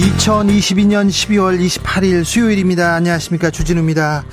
[0.00, 2.94] 2022년 12월 28일 수요일입니다.
[2.94, 3.50] 안녕하십니까.
[3.50, 4.24] 주진우입니다.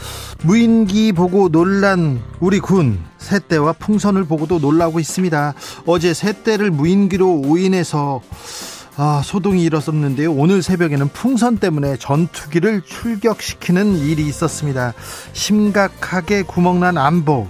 [0.43, 5.53] 무인기 보고 놀란 우리 군 새떼와 풍선을 보고도 놀라고 있습니다.
[5.85, 8.21] 어제 새떼를 무인기로 오인해서
[8.95, 10.31] 아, 소동이 일었었는데요.
[10.31, 14.93] 오늘 새벽에는 풍선 때문에 전투기를 출격시키는 일이 있었습니다.
[15.33, 17.49] 심각하게 구멍난 안보.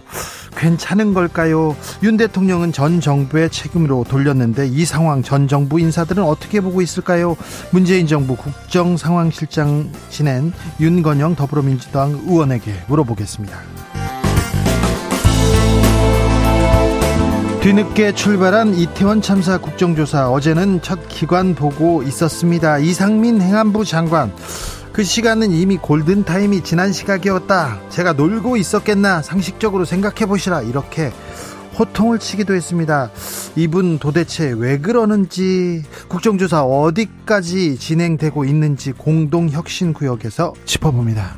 [0.58, 1.76] 괜찮은 걸까요?
[2.04, 7.38] 윤 대통령은 전 정부의 책임으로 돌렸는데 이 상황 전 정부 인사들은 어떻게 보고 있을까요?
[7.72, 13.58] 문재인 정부 국정 상황실장 지낸 윤건영 더불어민주당 의원에게 물어보겠습니다.
[17.62, 22.78] 뒤늦게 출발한 이태원 참사 국정조사 어제는 첫 기관 보고 있었습니다.
[22.78, 24.32] 이상민 행안부 장관
[24.98, 27.82] 그 시간은 이미 골든 타임이 지난 시각이었다.
[27.90, 30.64] 제가 놀고 있었겠나 상식적으로 생각해 보시라.
[30.64, 31.12] 이렇게
[31.78, 33.12] 호통을 치기도 했습니다.
[33.56, 41.38] 이분 도대체 왜 그러는지 국정조사 어디까지 진행되고 있는지 공동혁신구역에서 짚어봅니다.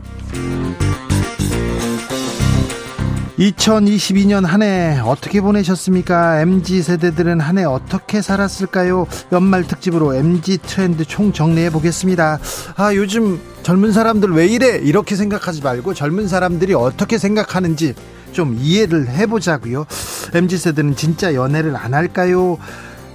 [3.40, 6.42] 2022년 한 해 어떻게 보내셨습니까?
[6.42, 9.08] MZ 세대들은 한 해 어떻게 살았을까요?
[9.32, 12.40] 연말 특집으로 MZ 트렌드 총 정리해 보겠습니다.
[12.76, 14.78] 아, 요즘 젊은 사람들 왜 이래?
[14.78, 17.95] 이렇게 생각하지 말고 젊은 사람들이 어떻게 생각하는지
[18.34, 19.86] 좀 이해를 해 보자고요.
[20.34, 22.58] MZ 세대는 진짜 연애를 안 할까요?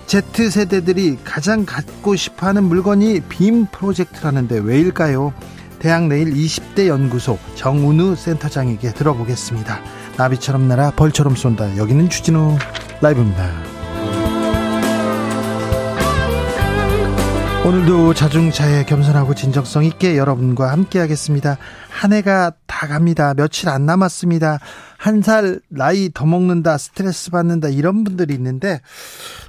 [0.06, 5.34] Z 세대들이 가장 갖고 싶어 하는 물건이 빔 프로젝트라는데 왜일까요?
[5.80, 9.80] 대학 내일 20대 연구소 정운우 센터장에게 들어보겠습니다.
[10.16, 11.76] 나비처럼 날아 벌처럼 쏜다.
[11.76, 12.56] 여기는 주진우
[13.00, 13.50] 라이브입니다.
[17.66, 21.56] 오늘도 자중차에 겸손하고 진정성 있게 여러분과 함께 하겠습니다.
[21.88, 23.32] 한 해가 다 갑니다.
[23.34, 24.58] 며칠 안 남았습니다.
[24.98, 28.80] 한 살 나이 더 먹는다, 스트레스 받는다, 이런 분들이 있는데,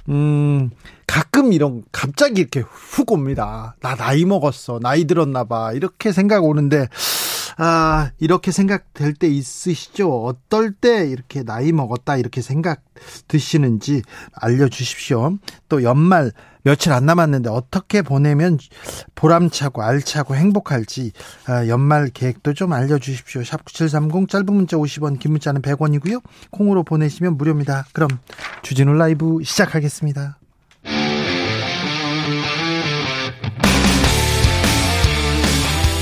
[0.08, 0.70] 음,
[1.06, 3.74] 가끔 이런, 갑자기 이렇게 훅 옵니다.
[3.80, 4.80] 나 나이 먹었어.
[4.82, 5.72] 나이 들었나 봐.
[5.72, 6.88] 이렇게 생각 오는데,
[7.58, 10.24] 아, 이렇게 생각될 때 있으시죠?
[10.24, 12.82] 어떨 때 이렇게 나이 먹었다 이렇게 생각
[13.28, 14.02] 드시는지
[14.34, 15.38] 알려주십시오.
[15.68, 18.58] 또 연말 며칠 안 남았는데 어떻게 보내면
[19.14, 21.12] 보람차고 알차고 행복할지
[21.46, 23.44] 아, 연말 계획도 좀 알려주십시오.
[23.44, 26.22] 샵 9730 짧은 문자 50원 긴 문자는 100원이고요.
[26.50, 27.86] 콩으로 보내시면 무료입니다.
[27.92, 28.10] 그럼
[28.62, 30.38] 주진우 라이브 시작하겠습니다.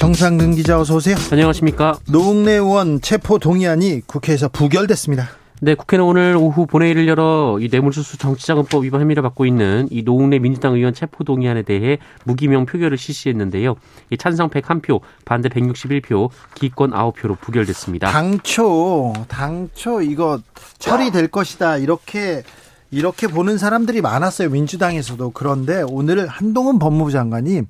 [0.00, 1.14] 정상근 기자 어서 오세요.
[1.30, 1.98] 안녕하십니까.
[2.08, 5.28] 노웅래 의원 체포 동의안이 국회에서 부결됐습니다.
[5.60, 10.38] 네, 국회는 오늘 오후 본회의를 열어 이 뇌물수수 정치자금법 위반 혐의를 받고 있는 이 노웅래
[10.38, 13.76] 민주당 의원 체포 동의안에 대해 무기명 표결을 실시했는데요.
[14.08, 18.10] 이 찬성 101표, 반대 161표, 기권 9표로 부결됐습니다.
[18.10, 20.40] 당초 당초 이거
[20.78, 22.42] 처리될 것이다 이렇게
[22.90, 27.64] 이렇게 보는 사람들이 많았어요 민주당에서도 그런데 오늘 한동훈 법무부 장관이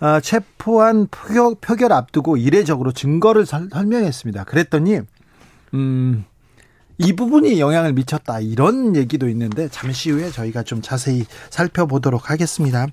[0.00, 4.44] 어, 체포한 표결, 표결 앞두고 이례적으로 증거를 설, 설명했습니다.
[4.44, 5.00] 그랬더니
[5.74, 6.24] 음,
[6.98, 12.86] 이 부분이 영향을 미쳤다 이런 얘기도 있는데 잠시 후에 저희가 좀 자세히 살펴보도록 하겠습니다.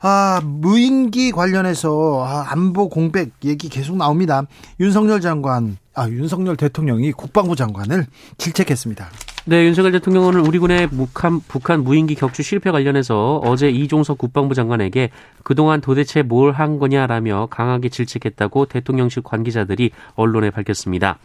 [0.00, 4.42] 아, 무인기 관련해서 아, 안보 공백 얘기 계속 나옵니다.
[4.78, 8.06] 윤석열 장관, 아, 윤석열 대통령이 국방부 장관을
[8.38, 9.08] 질책했습니다.
[9.48, 15.10] 네, 윤석열 대통령은 우리 군의 북한, 북한 무인기 격추 실패 관련해서 어제 이종석 국방부 장관에게
[15.44, 21.18] 그동안 도대체 뭘 한 거냐라며 강하게 질책했다고 대통령실 관계자들이 언론에 밝혔습니다.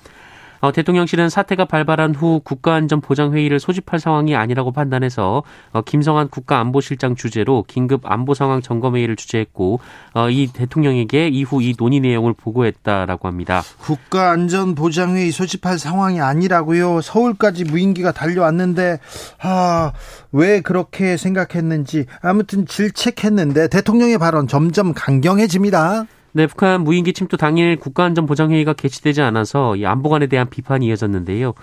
[0.61, 5.43] 어, 대통령실은 사태가 발발한 후 국가안전보장회의를 소집할 상황이 아니라고 판단해서
[5.73, 9.79] 어, 김성한 국가안보실장 주재로 긴급 안보 상황 점검회의를 주재했고
[10.13, 13.63] 어, 이 대통령에게 이후 이 논의 내용을 보고했다라고 합니다.
[13.79, 17.01] 국가안전보장회의 소집할 상황이 아니라고요.
[17.01, 18.99] 서울까지 무인기가 달려왔는데
[19.41, 19.91] 아,
[20.31, 26.05] 왜 그렇게 생각했는지 아무튼 질책했는데 대통령의 발언 점점 강경해집니다.
[26.33, 31.53] 네, 북한 무인기 침투 당일 국가안전보장회의가 개최되지 않아서 이 안보관에 대한 비판이 이어졌는데요.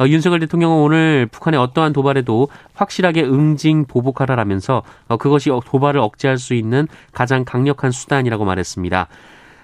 [0.00, 6.54] 어, 윤석열 대통령은 오늘 북한의 어떠한 도발에도 확실하게 응징 보복하라라면서 어, 그것이 도발을 억제할 수
[6.54, 9.08] 있는 가장 강력한 수단이라고 말했습니다.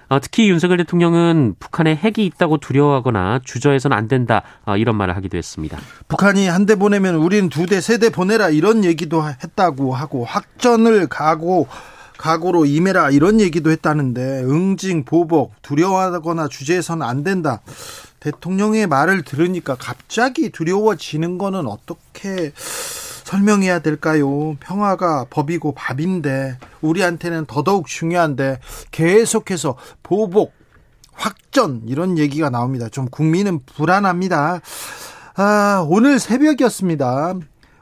[0.08, 5.36] 어, 특히 윤석열 대통령은 북한에 핵이 있다고 두려워하거나 주저해서는 안 된다 어, 이런 말을 하기도
[5.38, 5.78] 했습니다.
[6.08, 11.06] 북한이 한 대 보내면 우리는 두 대, 세 대 보내라 이런 얘기도 했다고 하고 확전을
[11.06, 11.68] 가고
[12.16, 17.60] 각오로 임해라 이런 얘기도 했다는데 응징 보복 두려워하거나 주제해서는 안 된다.
[18.20, 24.54] 대통령의 말을 들으니까 갑자기 두려워지는 거는 어떻게 설명해야 될까요?
[24.60, 30.52] 평화가 법이고 밥인데 우리한테는 더더욱 중요한데 계속해서 보복
[31.12, 32.88] 확전 이런 얘기가 나옵니다.
[32.88, 34.60] 좀 국민은 불안합니다.
[35.36, 37.34] 아, 오늘 새벽이었습니다.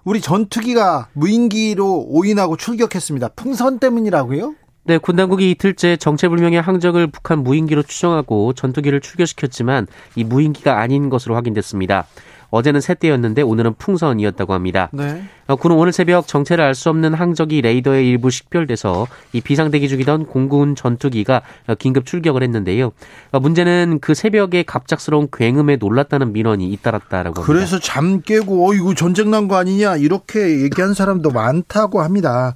[0.05, 3.29] 우리 전투기가 무인기로 오인하고 출격했습니다.
[3.37, 4.55] 풍선 때문이라고요?
[4.85, 11.37] 네, 군 당국이 이틀째 정체불명의 항적을 북한 무인기로 추정하고 전투기를 출격시켰지만 이 무인기가 아닌 것으로
[11.37, 12.07] 확인됐습니다.
[12.53, 14.91] 어제는 새떼였는데 오늘은 풍선이었다고 합니다.
[14.93, 15.25] 네.
[15.49, 20.27] 어, 군은 오늘 새벽 정체를 알 수 없는 항적이 레이더에 일부 식별돼서 이 비상대기 중이던
[20.27, 22.93] 공군 전투기가 어, 긴급 출격을 했는데요.
[23.33, 27.47] 어, 문제는 그 새벽에 갑작스러운 굉음에 놀랐다는 민원이 잇따랐다라고 합니다.
[27.47, 32.55] 그래서 잠 깨고 어이구 전쟁 난 거 아니냐 이렇게 얘기한 사람도 많다고 합니다.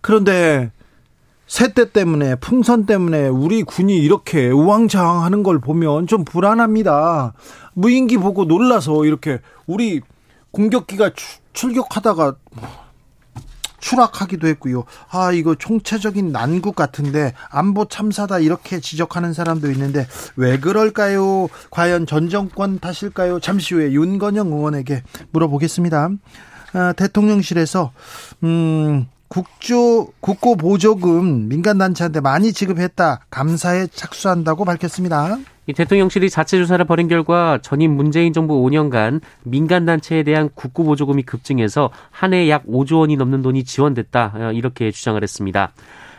[0.00, 0.70] 그런데
[1.48, 7.32] 새떼 때문에 풍선 때문에 우리 군이 이렇게 우왕좌왕 하는 걸 보면 좀 불안합니다.
[7.72, 10.02] 무인기 보고 놀라서 이렇게 우리
[10.50, 11.10] 공격기가
[11.54, 12.36] 출격하다가
[13.80, 14.84] 추락하기도 했고요.
[15.10, 20.06] 아, 이거 총체적인 난국 같은데 안보 참사다 이렇게 지적하는 사람도 있는데
[20.36, 21.48] 왜 그럴까요?
[21.70, 23.40] 과연 전 정권 탓일까요?
[23.40, 26.10] 잠시 후에 윤건영 의원에게 물어보겠습니다.
[26.74, 27.92] 아, 대통령실에서
[28.42, 35.36] 음 국조 국고 보조금 민간 단체한테 많이 지급했다 감사에 착수한다고 밝혔습니다.
[35.66, 41.24] 이 대통령실이 자체 조사를 벌인 결과 전임 문재인 정부 5년간 민간 단체에 대한 국고 보조금이
[41.24, 45.72] 급증해서 한 해 약 5조 원이 넘는 돈이 지원됐다 어, 이렇게 주장을 했습니다.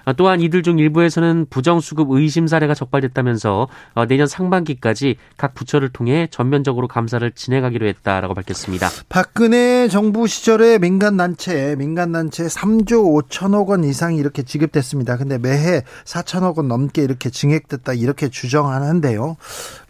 [0.09, 6.27] 어, 또한 이들 중 일부에서는 부정수급 의심 사례가 적발됐다면서 어, 내년 상반기까지 각 부처를 통해
[6.31, 8.89] 전면적으로 감사를 진행하기로 했다라고 밝혔습니다.
[9.07, 15.17] 박근혜 정부 시절에 민간 단체, 민간 단체 3조 5천억 원 이상이 이렇게 지급됐습니다.
[15.17, 19.37] 근데 매해 4천억 원 넘게 이렇게 증액됐다 이렇게 주장하는데요.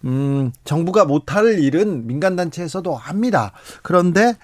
[0.03, 3.53] 음, 정부가 못할 일은 민간 단체에서도 합니다.
[3.83, 4.35] 그런데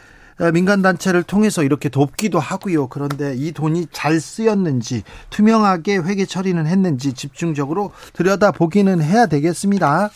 [0.53, 2.87] 민간 단체를 통해서 이렇게 돕기도 하고요.
[2.87, 10.09] 그런데 이 돈이 잘 쓰였는지 투명하게 회계 처리는 했는지 집중적으로 들여다 보기는 해야 되겠습니다.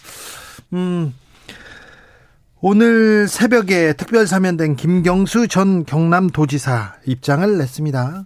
[0.74, 1.14] 음,
[2.62, 8.26] 오늘 새벽에 특별 사면된 김경수 전 경남도지사 입장을 냈습니다.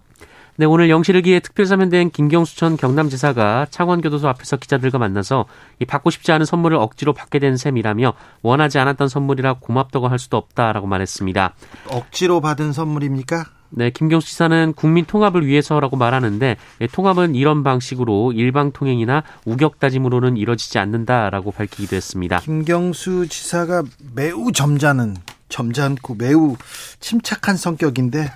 [0.55, 5.45] 네, 오늘 영시를 기해 특별사면된 김경수 전 경남지사가 창원교도소 앞에서 기자들과 만나서
[5.79, 8.13] 이 받고 싶지 않은 선물을 억지로 받게 된 셈이라며
[8.43, 11.55] 원하지 않았던 선물이라 고맙다고 할 수도 없다라고 말했습니다.
[11.89, 13.45] 억지로 받은 선물입니까?
[13.71, 20.37] 네, 김경수 지사는 국민 통합을 위해서라고 말하는데 예, 통합은 이런 방식으로 일방 통행이나 우격 다짐으로는
[20.37, 22.39] 이뤄지지 않는다라고 밝히기도 했습니다.
[22.41, 23.81] 김경수 지사가
[24.13, 25.15] 매우 점잖은
[25.53, 26.55] 점잖고 매우
[26.99, 28.31] 침착한 성격인데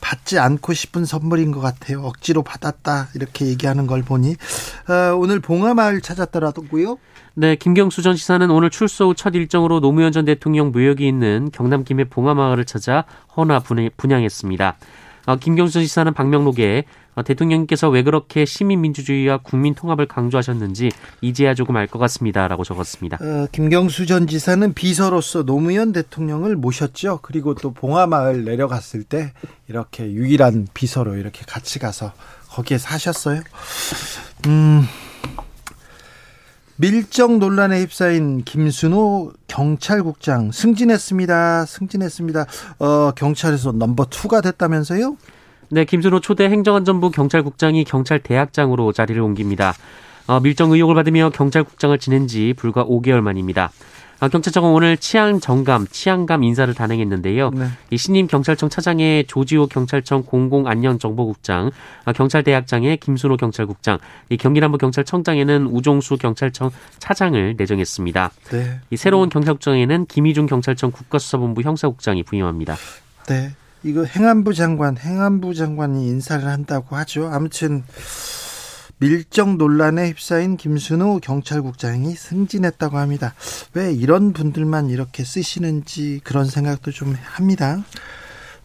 [0.00, 2.02] 받지 않고 싶은 선물인 것 같아요.
[2.02, 4.36] 억지로 받았다 이렇게 얘기하는 걸 보니
[4.88, 6.96] 어, 오늘 봉화마을 찾았더라고요.
[7.34, 11.84] 네, 김경수 전 시사는 오늘 출소 후 첫 일정으로 노무현 전 대통령 묘역이 있는 경남
[11.84, 13.04] 김해 봉화마을을 찾아
[13.36, 13.60] 헌화
[13.96, 14.76] 분양했습니다.
[15.26, 21.90] 어, 김경수 지사는 박명록에 어, 대통령께서 왜 그렇게 시민민주주의와 국민 통합을 강조하셨는지 이제야 조금 알
[21.90, 23.18] 것 같습니다라고 적었습니다.
[23.20, 27.18] 어, 김경수 전 지사는 비서로서 노무현 대통령을 모셨죠.
[27.22, 29.32] 그리고 또 봉화마을 내려갔을 때
[29.68, 32.12] 이렇게 유일한 비서로 이렇게 같이 가서
[32.48, 33.42] 거기에 사셨어요.
[34.46, 34.84] 음.
[36.76, 41.66] 밀정 논란에 휩싸인 김순호 경찰국장 승진했습니다.
[41.66, 42.46] 승진했습니다.
[42.78, 45.16] 어, 경찰에서 넘버 투가 됐다면서요?
[45.72, 49.74] 네, 김준호 초대 행정안전부 경찰국장이 경찰 대학장으로 자리를 옮깁니다.
[50.26, 53.70] 어, 밀정 의혹을 받으며 경찰국장을 지낸 지 불과 5개월 만입니다.
[54.18, 57.50] 아, 경찰청은 오늘 치안 정감, 치안감 인사를 단행했는데요.
[57.50, 57.68] 네.
[57.90, 61.70] 이 신임 경찰청 차장의 조지호 경찰청 공공안전정보국장,
[62.04, 63.98] 아, 경찰 대학장의 김순호 경찰국장,
[64.28, 68.30] 이 경기남부 경찰청장에는 우종수 경찰청 차장을 내정했습니다.
[68.50, 68.80] 네.
[68.90, 72.76] 이 새로운 경찰국장에는 김희중 경찰청 국가수사본부 형사국장이 부임합니다.
[73.28, 73.52] 네.
[73.82, 77.28] 이거 행안부 장관, 행안부 장관이 인사를 한다고 하죠.
[77.32, 77.82] 아무튼
[78.98, 83.34] 밀정 논란에 휩싸인 김순호 경찰국장이 승진했다고 합니다.
[83.72, 87.82] 왜 이런 분들만 이렇게 쓰시는지 그런 생각도 좀 합니다.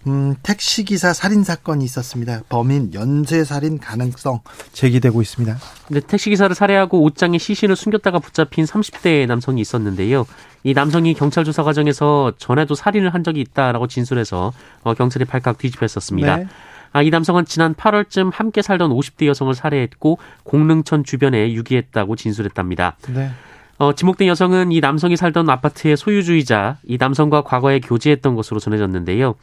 [0.07, 2.41] 음, 택시기사 살인 사건이 있었습니다.
[2.49, 4.41] 범인 연쇄 살인 가능성
[4.73, 5.57] 제기되고 있습니다.
[5.89, 10.25] 네, 택시기사를 살해하고 옷장에 시신을 숨겼다가 붙잡힌 30대 남성이 있었는데요.
[10.63, 16.37] 이 남성이 경찰 조사 과정에서 전에도 살인을 한 적이 있다라고 진술해서 어, 경찰이 발칵 뒤집혔었습니다.
[16.37, 16.47] 네.
[16.91, 22.95] 아, 이 남성은 지난 8월쯤 함께 살던 50대 여성을 살해했고 공릉천 주변에 유기했다고 진술했답니다.
[23.13, 23.31] 네.
[23.77, 29.35] 어, 지목된 여성은 이 남성이 살던 아파트의 소유주이자 이 남성과 과거에 교제했던 것으로 전해졌는데요.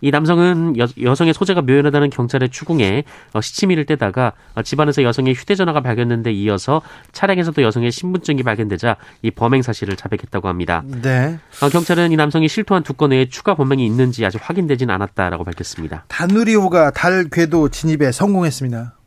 [0.00, 5.80] 이 남성은 여, 성의 소재가 묘연하다는 경찰의 추궁에 어, 시치미를 떼다가 어, 집안에서 여성의 휴대전화가
[5.80, 10.82] 발견된데 이어서 차량에서도 여성의 신분증이 발견되자 이 범행 사실을 자백했다고 합니다.
[10.86, 11.38] 네.
[11.62, 16.04] 어, 경찰은 이 남성이 실토한 두건 외에 추가 범행이 있는지 아직 확인되진 않았다라고 밝혔습니다.
[16.08, 18.97] 다누리호가 달 궤도 진입에 성공했습니다.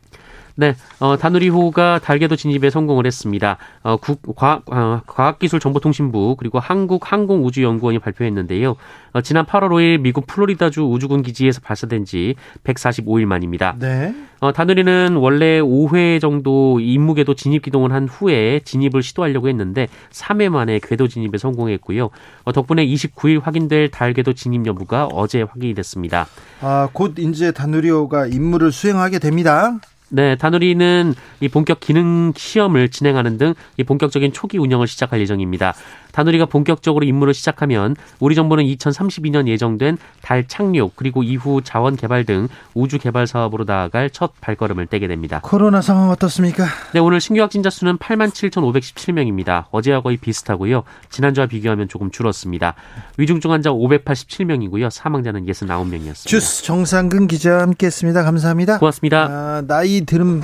[0.54, 3.56] 네, 어, 다누리호가 달궤도 진입에 성공을 했습니다.
[3.82, 8.76] 어, 국, 과학, 어, 과학기술정보통신부 그리고 한국항공우주연구원이 발표했는데요.
[9.12, 13.76] 어, 지난 8월 5일 미국 플로리다주 우주군 기지에서 발사된 지 145일 만입니다.
[13.78, 14.14] 네.
[14.40, 20.80] 어, 다누리는 원래 5회 정도 임무궤도 진입 기동을 한 후에 진입을 시도하려고 했는데 3회 만에
[20.82, 22.10] 궤도 진입에 성공했고요.
[22.44, 26.26] 어, 덕분에 29일 확인될 달 궤도 진입 여부가 어제 확인이 됐습니다.
[26.60, 29.78] 아, 곧 이제 다누리호가 임무를 수행하게 됩니다.
[30.14, 35.74] 네, 다누리는 이 본격 기능 시험을 진행하는 등 이 본격적인 초기 운영을 시작할 예정입니다.
[36.12, 42.48] 다누리가 본격적으로 임무를 시작하면 우리 정부는 2032년 예정된 달 착륙 그리고 이후 자원 개발 등
[42.74, 45.40] 우주 개발 사업으로 나아갈 첫 발걸음을 떼게 됩니다.
[45.42, 46.66] 코로나 상황 어떻습니까?
[46.92, 49.64] 네, 오늘 신규 확진자 수는 87,517명입니다.
[49.70, 50.84] 어제와 거의 비슷하고요.
[51.10, 52.74] 지난주와 비교하면 조금 줄었습니다.
[53.16, 54.90] 위중증 환자 587명이고요.
[54.90, 56.26] 사망자는 69명이었습니다.
[56.26, 58.22] 주스 정상근 기자와 함께했습니다.
[58.22, 58.78] 감사합니다.
[58.78, 59.26] 고맙습니다.
[59.30, 60.42] 아, 나이 들음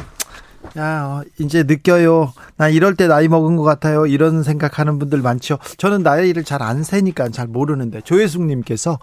[0.77, 2.33] 야, 어, 이제 느껴요.
[2.57, 4.07] 나 이럴 때 나이 먹은 것 같아요.
[4.07, 5.59] 이런 생각하는 분들 많죠.
[5.79, 8.99] 저는 나이를 잘 안 세니까 잘 모르는데 조혜숙님께서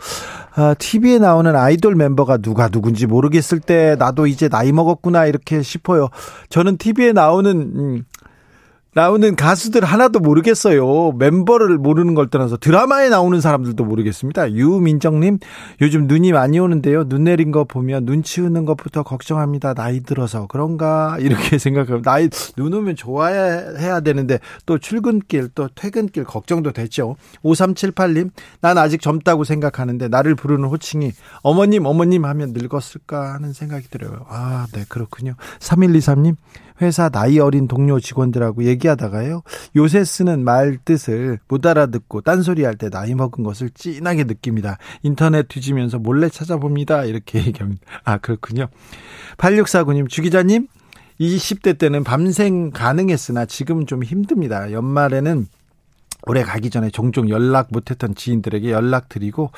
[0.57, 6.09] 어, TV에 나오는 아이돌 멤버가 누가 누군지 모르겠을 때 나도 이제 나이 먹었구나 이렇게 싶어요.
[6.49, 8.05] 저는 TV에 나오는 음,
[8.95, 11.11] 나오는 가수들 하나도 모르겠어요.
[11.17, 14.53] 멤버를 모르는 걸 떠나서 드라마에 나오는 사람들도 모르겠습니다.
[14.53, 15.39] 유민정님,
[15.81, 17.03] 요즘 눈이 많이 오는데요.
[17.09, 19.73] 눈 내린 거 보면 눈 치우는 것부터 걱정합니다.
[19.73, 26.71] 나이 들어서 그런가 이렇게 생각하면 나이 눈 오면 좋아해야 되는데 또 출근길 또 퇴근길 걱정도
[26.71, 27.17] 되죠.
[27.43, 28.29] 5378님,
[28.61, 31.11] 난 아직 젊다고 생각하는데 나를 부르는 호칭이
[31.41, 34.25] 어머님 어머님 하면 늙었을까 하는 생각이 들어요.
[34.29, 35.33] 아, 네 그렇군요.
[35.59, 36.37] 3123님,
[36.81, 39.41] 회사 나이 어린 동료 직원들하고 얘기하다가요.
[39.75, 44.77] 요새 쓰는 말 뜻을 못 알아듣고 딴소리 할 때 나이 먹은 것을 찐하게 느낍니다.
[45.03, 47.05] 인터넷 뒤지면서 몰래 찾아봅니다.
[47.05, 47.81] 이렇게 얘기합니다.
[48.03, 48.67] 아, 그렇군요.
[49.37, 50.67] 8649님, 주기자님,
[51.19, 54.71] 20대 때는 밤생 가능했으나 지금은 좀 힘듭니다.
[54.71, 55.47] 연말에는
[56.27, 59.51] 올해 가기 전에 종종 연락 못했던 지인들에게 연락드리고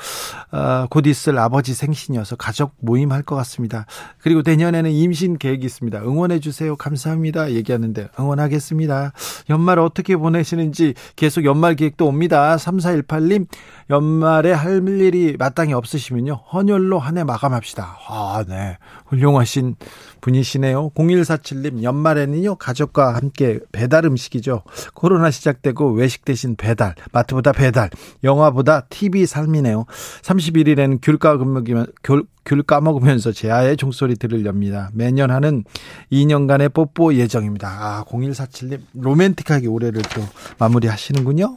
[0.52, 3.84] 어, 곧 있을 아버지 생신이어서 가족 모임 할 것 같습니다.
[4.22, 6.00] 그리고 내년에는 임신 계획이 있습니다.
[6.02, 6.76] 응원해 주세요.
[6.76, 7.50] 감사합니다.
[7.50, 9.12] 얘기하는데 응원하겠습니다.
[9.50, 12.56] 연말 어떻게 보내시는지 계속 연말 계획도 옵니다.
[12.56, 13.46] 3418님
[13.90, 16.40] 연말에 할 일이 마땅히 없으시면요.
[16.52, 17.98] 헌혈로 한 해 마감합시다.
[18.08, 18.78] 아, 네.
[19.06, 19.74] 훌륭하신
[20.20, 20.90] 분이시네요.
[20.90, 22.56] 0147님 연말에는요.
[22.56, 24.62] 가족과 함께 배달 음식이죠.
[24.94, 27.88] 코로나 시작되고 외식 대신 배달, 마트보다 배달,
[28.22, 29.86] 영화보다 TV 삶이네요.
[30.22, 34.90] 31일에는 귤 까먹으면 귤, 귤 까먹으면서 제아의 종소리 들으렵니다.
[34.92, 35.64] 매년 하는
[36.12, 37.68] 2년간의 뽀뽀 예정입니다.
[37.68, 40.22] 아, 0147님 로맨틱하게 올해를 또
[40.58, 41.56] 마무리 하시는군요.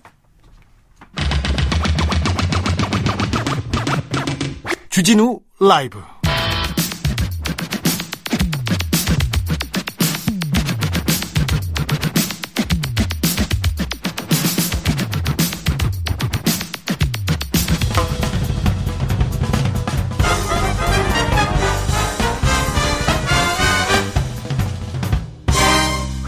[4.89, 5.99] 주진우 라이브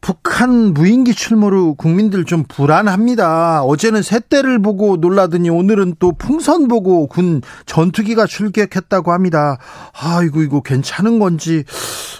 [0.00, 3.62] 북한 무인기 출몰로 국민들 좀 불안합니다.
[3.62, 9.58] 어제는 새떼를 보고 놀라더니 오늘은 또 풍선 보고 군 전투기가 출격했다고 합니다.
[9.92, 11.64] 아이고 이거 괜찮은 건지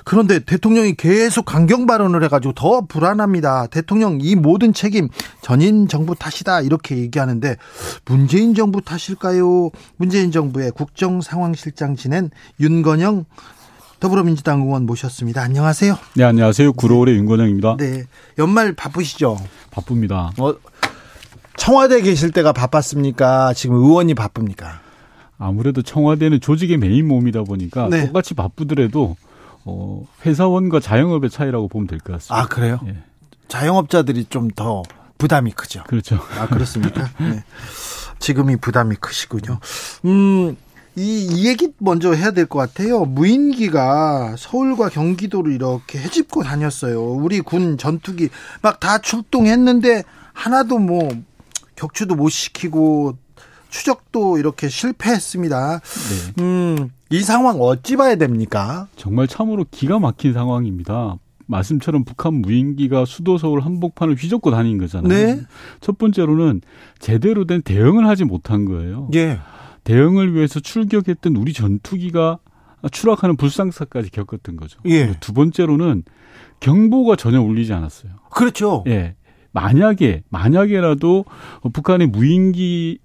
[0.04, 3.66] 그런데 대통령이 계속 강경 발언을 해가지고 더 불안합니다.
[3.68, 5.08] 대통령 이 모든 책임
[5.40, 7.56] 전임 정부 탓이다 이렇게 얘기하는데
[8.04, 9.70] 문재인 정부 탓일까요?
[9.96, 13.24] 문재인 정부의 국정 상황실장 지낸 윤건영
[14.00, 15.42] 더불어민주당 의원 모셨습니다.
[15.42, 15.96] 안녕하세요.
[16.16, 16.72] 네, 안녕하세요.
[16.72, 17.76] 구로울의 윤건영입니다.
[17.78, 18.04] 네,
[18.38, 19.38] 연말 바쁘시죠?
[19.70, 20.32] 바쁩니다.
[20.38, 20.54] 어,
[21.56, 23.52] 청와대 계실 때가 바빴습니까?
[23.52, 24.80] 지금 의원이 바쁩니까?
[25.38, 28.06] 아무래도 청와대는 조직의 메인 몸이다 보니까 네.
[28.06, 29.16] 똑같이 바쁘더라도
[29.64, 32.42] 어, 회사원과 자영업의 차이라고 보면 될 것 같습니다.
[32.42, 32.80] 아 그래요?
[32.86, 32.96] 예.
[33.48, 34.82] 자영업자들이 좀 더
[35.18, 35.82] 부담이 크죠.
[35.86, 36.18] 그렇죠.
[36.38, 37.10] 아 그렇습니까?
[37.18, 37.44] 네.
[38.18, 39.58] 지금이 부담이 크시군요.
[40.06, 40.56] 음.
[40.96, 43.04] 이, 이 얘기 먼저 해야 될 것 같아요.
[43.04, 47.02] 무인기가 서울과 경기도를 이렇게 헤집고 다녔어요.
[47.02, 48.28] 우리 군 전투기
[48.62, 51.08] 막 다 출동했는데 하나도 뭐
[51.76, 53.16] 격추도 못 시키고
[53.68, 55.80] 추적도 이렇게 실패했습니다.
[55.80, 56.42] 네.
[56.42, 58.88] 음, 이 상황 어찌 봐야 됩니까?
[58.96, 61.16] 정말 참으로 기가 막힌 상황입니다.
[61.46, 65.08] 말씀처럼 북한 무인기가 수도 서울 한복판을 휘젓고 다닌 거잖아요.
[65.08, 65.40] 네.
[65.80, 66.62] 첫 번째로는
[67.00, 69.08] 제대로 된 대응을 하지 못한 거예요.
[69.14, 69.38] 예.
[69.84, 72.38] 대응을 위해서 출격했던 우리 전투기가
[72.90, 74.80] 추락하는 불상사까지 겪었던 거죠.
[74.86, 75.14] 예.
[75.20, 76.04] 두 번째로는
[76.60, 78.12] 경보가 전혀 울리지 않았어요.
[78.30, 78.84] 그렇죠.
[78.86, 79.16] 예.
[79.52, 81.24] 만약에 만약에라도
[81.72, 82.98] 북한의 무인기에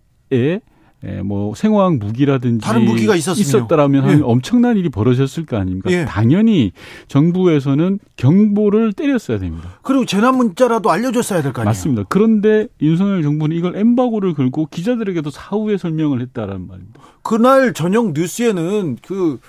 [1.08, 3.16] 예, 뭐 생화학 무기라든지 다른 무기가.
[3.16, 4.08] 있었다라면 예.
[4.14, 5.92] 한 엄청난 일이 벌어졌을 거 아닙니까?
[5.92, 6.06] 예.
[6.06, 6.72] 당연히
[7.08, 9.70] 정부에서는 경보를 때렸어야 됩니다.
[9.84, 11.70] 그리고 재난 문자라도 알려줬어야 될 거 아니에요.
[11.70, 12.04] 맞습니다.
[12.10, 17.00] 그런데 윤석열 정부는 이걸 엠바고를 걸고 기자들에게도 사후에 설명을 했다라는 말입니다.
[17.22, 19.40] 그날 저녁 뉴스에는 그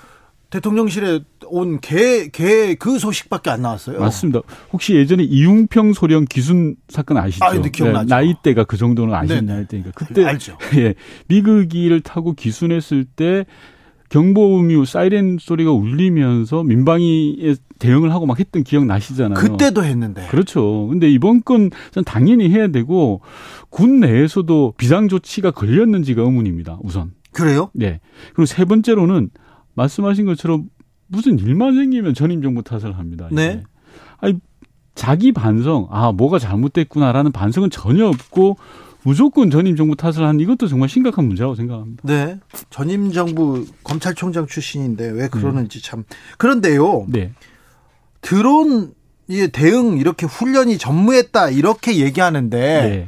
[0.49, 3.99] 대통령실에 온 개 개 그 소식밖에 안 나왔어요.
[3.99, 4.41] 맞습니다.
[4.73, 7.45] 혹시 예전에 이웅평 소령 기순 사건 아시죠?
[7.45, 8.07] 아, 네, 기억나죠.
[8.13, 9.45] 나이대가 그 정도는 아시는.
[9.45, 9.91] 나이대니까.
[9.95, 10.57] 그때 알죠.
[10.77, 10.93] 예,
[11.27, 13.45] 미그기를 타고 기순했을 때
[14.09, 19.33] 경보음이 사이렌 소리가 울리면서 민방위에 대응을 하고 막 했던 기억 나시잖아요.
[19.37, 20.25] 그때도 했는데.
[20.29, 20.87] 그렇죠.
[20.89, 23.21] 근데 이번 건 전 당연히 해야 되고
[23.69, 26.79] 군 내에서도 비상 조치가 걸렸는지가 의문입니다.
[26.83, 27.11] 우선.
[27.33, 27.69] 그래요?
[27.73, 27.99] 네.
[28.33, 29.29] 그리고 세 번째로는
[29.75, 30.65] 말씀하신 것처럼
[31.07, 33.27] 무슨 일만 생기면 전임 정부 탓을 합니다.
[33.31, 33.35] 이게.
[33.35, 33.63] 네.
[34.19, 34.39] 아니
[34.95, 38.57] 자기 반성, 아 뭐가 잘못됐구나라는 반성은 전혀 없고
[39.03, 42.01] 무조건 전임 정부 탓을 하는 이것도 정말 심각한 문제라고 생각합니다.
[42.03, 42.39] 네.
[42.69, 46.03] 전임 정부 검찰총장 출신인데 왜 그러는지 참.
[46.37, 47.05] 그런데요.
[47.07, 47.31] 네.
[48.21, 48.93] 드론
[49.29, 53.07] 이 대응 이렇게 훈련이 전무했다 이렇게 얘기하는데 네.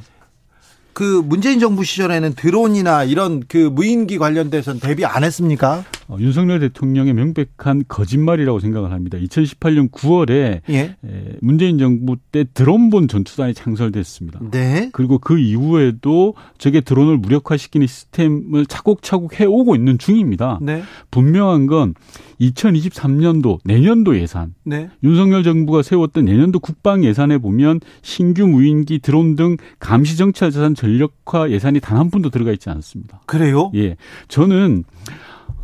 [1.00, 5.86] 그 문재인 정부 시절에는 드론이나 이런 그 무인기 관련돼서는 대비 안 했습니까?
[6.10, 9.18] 어, 윤석열 대통령의 명백한 거짓말이라고 생각을 합니다.
[9.18, 10.96] 2018년 9월에 예.
[11.40, 14.42] 문재인 정부 때 드론본 전투단이 창설됐습니다.
[14.52, 14.90] 네.
[14.92, 20.60] 그리고 그 이후에도 저게 드론을 무력화시키는 시스템을 차곡차곡 해오고 있는 중입니다.
[20.62, 20.84] 네.
[21.12, 21.94] 분명한 건
[22.42, 24.90] 2023년도 내년도 예산 네.
[25.04, 31.50] 윤석열 정부가 세웠던 내년도 국방 예산에 보면 신규 무인기 드론 등 감시 정찰 자산 전력화
[31.52, 33.20] 예산이 단 한 푼도 들어가 있지 않습니다.
[33.26, 33.72] 그래요?
[33.76, 33.98] 예.
[34.30, 34.86] 저는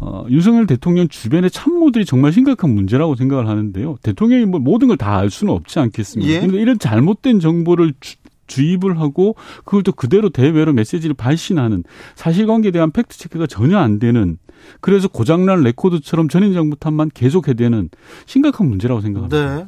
[0.02, 3.96] 어, 윤석열 대통령 주변의 참모들이 정말 심각한 문제라고 생각을 하는데요.
[4.04, 6.30] 대통령이 뭐 모든 걸 다 알 수는 없지 않겠습니까?
[6.34, 6.40] 예.
[6.42, 11.84] 그런데 이런 잘못된 정보를 주, 주입을 하고 그걸 또 그대로 대외로 메시지를 발신하는
[12.16, 14.38] 사실관계에 대한 fact check가 전혀 안 되는
[14.82, 17.90] 그래서 고장난 레코드처럼 전임 정부 탓만 계속 해대는
[18.26, 19.56] 심각한 문제라고 생각합니다.
[19.56, 19.68] 네.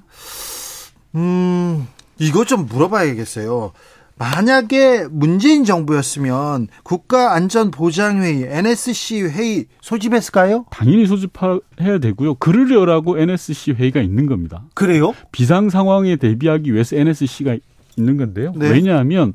[1.16, 1.88] 음,
[2.20, 3.72] 이거 좀 물어봐야겠어요.
[4.20, 10.66] 만약에 문재인 정부였으면 국가안전보장회의 NSC 회의 소집했을까요?
[10.72, 12.36] 당연히 소집해야 되고요.
[12.36, 14.64] 그러라고 NSC 회의가 있는 겁니다.
[14.74, 15.14] 그래요?
[15.32, 17.58] 비상 상황에 대비하기 위해서 NSC가
[17.96, 18.54] 있는 건데요.
[18.56, 18.72] 네.
[18.72, 19.34] 왜냐하면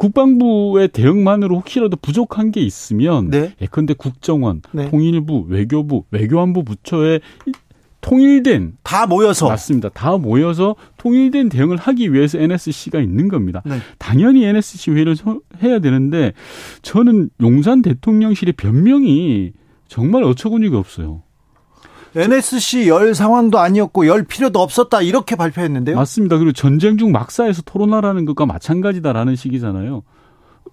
[0.00, 3.52] 국방부의 대응만으로 혹시라도 부족한 게 있으면 네.
[3.60, 4.88] 예컨대 국정원, 네.
[4.90, 7.20] 통일부, 외교부, 외교안보 부처에
[8.00, 9.46] 통일된 다 모여서.
[9.48, 9.90] 맞습니다.
[9.90, 13.60] 다 모여서 통일된 대응을 하기 위해서 NSC가 있는 겁니다.
[13.66, 13.76] 네.
[13.98, 16.32] 당연히 NSC 회의를 서- 해야 되는데
[16.80, 19.52] 저는 용산 대통령실의 변명이
[19.86, 21.22] 정말 어처구니가 없어요.
[22.16, 25.96] NSC 열 상황도 아니었고 열 필요도 없었다 이렇게 발표했는데요.
[25.96, 26.38] 맞습니다.
[26.38, 30.02] 그리고 전쟁 중 막사에서 토론하라는 것과 마찬가지다라는 식이잖아요.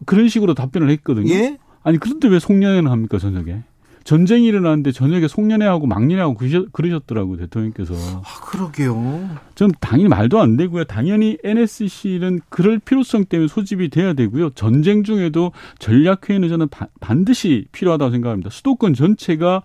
[0.06, 1.32] 그런 식으로 답변을 했거든요.
[1.34, 1.58] 예?
[1.84, 3.64] 아니 그런데 왜 송년회는 합니까 저녁에?
[4.04, 7.94] 전쟁이 일어나는데 저녁에 송년회하고 막년회하고 그러셨, 그러셨더라고요 대통령께서.
[7.94, 9.30] 아, 그러게요.
[9.56, 10.86] 전 당연히 말도 안 되고요.
[10.86, 14.52] 당연히 NSC는 그럴 필요성 때문에 소집이 돼야 되고요.
[14.52, 18.50] 전쟁 중에도 전략회의는 저는 바- 반드시 필요하다고 생각합니다.
[18.50, 19.64] 수도권 전체가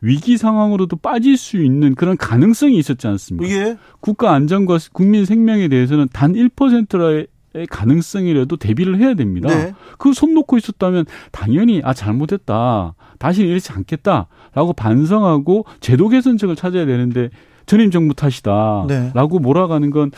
[0.00, 3.52] 위기 상황으로도 빠질 수 있는 그런 가능성이 있었지 않습니까?
[3.52, 3.78] 예.
[4.00, 7.26] 국가 안전과 국민 생명에 대해서는 단 1%의
[7.68, 9.48] 가능성이라도 대비를 해야 됩니다.
[9.48, 9.74] 네.
[9.98, 12.94] 그손 놓고 있었다면 당연히 아 잘못했다.
[13.18, 17.30] 다시는 이러지 않겠다라고 반성하고 제도 개선책을 찾아야 되는데
[17.66, 19.12] 전임 정부 탓이다라고 네.
[19.40, 20.10] 몰아가는 건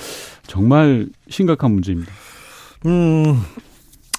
[0.47, 2.13] 정말 심각한 문제입니다.
[2.87, 3.41] 음,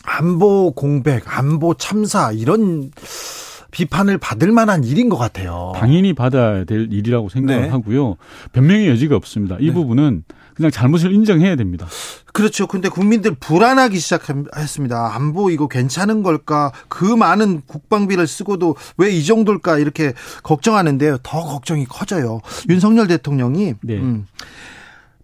[0.03, 2.91] 안보 공백, 안보 참사 이런
[3.71, 5.71] 비판을 받을 만한 일인 것 같아요.
[5.75, 7.69] 당연히 받아야 될 일이라고 생각을 네.
[7.69, 8.17] 하고요.
[8.51, 9.57] 변명의 여지가 없습니다.
[9.59, 9.73] 이 네.
[9.73, 11.87] 부분은 그냥 잘못을 인정해야 됩니다.
[12.33, 12.67] 그렇죠.
[12.67, 15.15] 근데 국민들 불안하기 시작했습니다.
[15.15, 16.71] 안보 이거 괜찮은 걸까?
[16.89, 19.77] 그 많은 국방비를 쓰고도 왜 이 정도일까?
[19.79, 21.19] 이렇게 걱정하는데요.
[21.23, 22.41] 더 걱정이 커져요.
[22.69, 23.95] 윤석열 대통령이 네.
[23.95, 24.27] 음,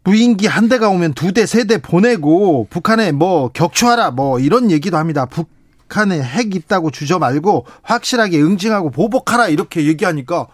[0.04, 4.96] 무인기 한 대가 오면 두 대, 세 대 보내고 북한에 뭐 격추하라 뭐 이런 얘기도
[4.98, 5.26] 합니다.
[5.26, 5.50] 북
[5.96, 10.48] 한에 핵 있다고 주저 말고 확실하게 응징하고 보복하라 이렇게 얘기하니까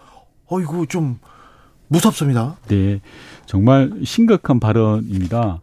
[0.48, 1.20] 어이구 좀
[1.88, 2.58] 무섭습니다.
[2.68, 3.02] 네.
[3.46, 5.60] 정말 심각한 발언입니다.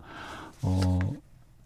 [0.63, 0.99] 어,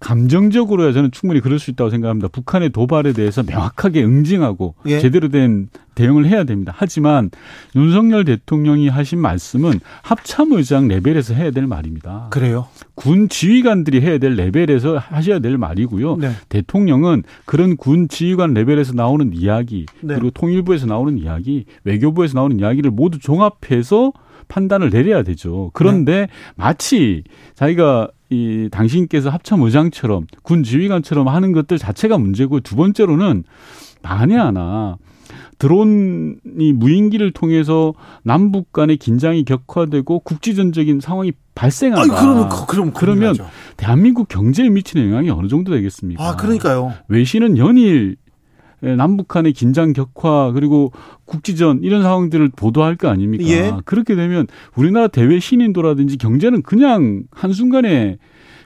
[0.05, 2.29] 감정적으로야 저는 충분히 그럴 수 있다고 생각합니다.
[2.29, 5.01] 북한의 도발에 대해서 명확하게 응징하고 예.
[5.01, 6.75] 제대로 된 대응을 해야 됩니다.
[6.77, 7.31] 하지만
[7.75, 12.27] 윤석열 대통령이 하신 말씀은 합참의장 레벨에서 해야 될 말입니다.
[12.31, 12.67] 그래요?
[12.95, 16.17] 군 지휘관들이 해야 될 레벨에서 하셔야 될 말이고요.
[16.17, 16.33] 네.
[16.51, 20.17] 대통령은 그런 군 지휘관 레벨에서 나오는 이야기, 네.
[20.17, 24.13] 그리고 통일부에서 나오는 이야기, 외교부에서 나오는 이야기를 모두 종합해서
[24.49, 25.71] 판단을 내려야 되죠.
[25.73, 27.23] 그런데 마치
[27.55, 33.45] 자기가 이 당신께서 합참 의장처럼 군 지휘관처럼 하는 것들 자체가 문제고 두 번째로는
[34.03, 34.97] 만에 하나
[35.59, 42.03] 드론이 무인기를 통해서 남북 간의 긴장이 격화되고 국지전적인 상황이 발생한다.
[42.03, 43.37] 아니 그러면 그- 그럼 그러면.
[43.77, 46.23] 대한민국 경제에 미치는 영향이 어느 정도 되겠습니까?
[46.29, 46.93] 아 그러니까요.
[47.09, 48.17] 외신은 연일
[48.97, 50.93] 남북 간의 긴장 격화 그리고
[51.25, 53.45] 국지전 이런 상황들을 보도할 거 아닙니까?
[53.45, 53.73] 예.
[53.85, 58.19] 그렇게 되면 우리나라 대외 신인도라든지 경제는 그냥 한순간에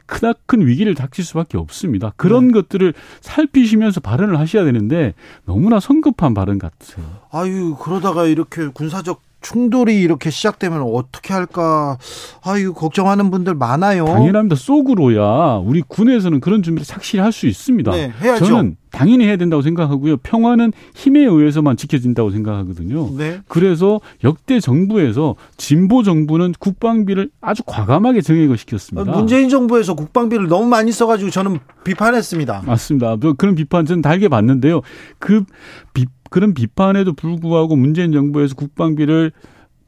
[0.06, 2.12] 크나큰 위기를 닥칠 수밖에 없습니다.
[2.16, 2.54] 그런 네.
[2.54, 7.04] 것들을 살피시면서 발언을 하셔야 되는데 너무나 성급한 발언 같아요.
[7.30, 11.96] 아유 그러다가 이렇게 군사적 충돌이 이렇게 시작되면 어떻게 할까?
[12.44, 14.04] 아유 걱정하는 분들 많아요.
[14.04, 14.56] 당연합니다.
[14.56, 17.92] 속으로야 우리 군에서는 그런 준비를 착실히 할 수 있습니다.
[17.92, 18.46] 네, 해야죠.
[18.46, 20.16] 저는 당연히 해야 된다고 생각하고요.
[20.16, 23.10] 평화는 힘에 의해서만 지켜진다고 생각하거든요.
[23.16, 23.38] 네.
[23.46, 29.12] 그래서 역대 정부에서 진보 정부는 국방비를 아주 과감하게 정액을 시켰습니다.
[29.12, 32.62] 문재인 정부에서 국방비를 너무 많이 써가지고 저는 비판했습니다.
[32.66, 33.16] 맞습니다.
[33.16, 34.80] 뭐 그런 비판 저는 달게 봤는데요.
[35.18, 35.44] 그
[35.92, 39.32] 비, 그런 비판에도 불구하고 문재인 정부에서 국방비를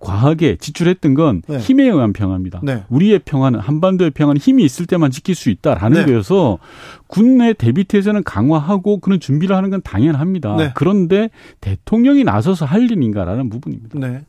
[0.00, 1.58] 과하게 지출했던 건 네.
[1.58, 2.60] 힘에 의한 평화입니다.
[2.62, 2.84] 네.
[2.88, 6.06] 우리의 평화는 한반도의 평화는 힘이 있을 때만 지킬 수 있다라는 네.
[6.06, 6.58] 거여서
[7.06, 10.56] 군내 대비태세는 강화하고 그런 준비를 하는 건 당연합니다.
[10.56, 10.72] 네.
[10.74, 11.28] 그런데
[11.60, 13.98] 대통령이 나서서 할 일인가라는 부분입니다.
[13.98, 14.22] 네.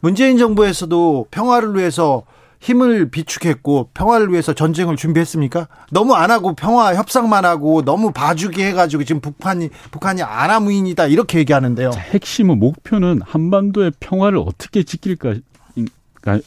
[0.00, 2.22] 문재인 정부에서도 평화를 위해서
[2.60, 5.68] 힘을 비축했고 평화를 위해서 전쟁을 준비했습니까?
[5.90, 11.90] 너무 안 하고 평화 협상만 하고 너무 봐주기 해가지고 지금 북한이 북한이 아나무인이다 이렇게 얘기하는데요.
[11.90, 15.36] 자, 핵심은 목표는 한반도의 평화를 어떻게 지킬까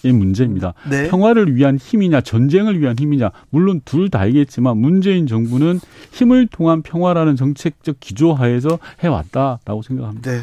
[0.03, 0.73] 의 문제입니다.
[0.89, 1.07] 네.
[1.09, 5.79] 평화를 위한 힘이냐 전쟁을 위한 힘이냐 물론 둘 다이겠지만 문재인 정부는
[6.11, 10.31] 힘을 통한 평화라는 정책적 기조하에서 해왔다라고 생각합니다.
[10.31, 10.41] 네.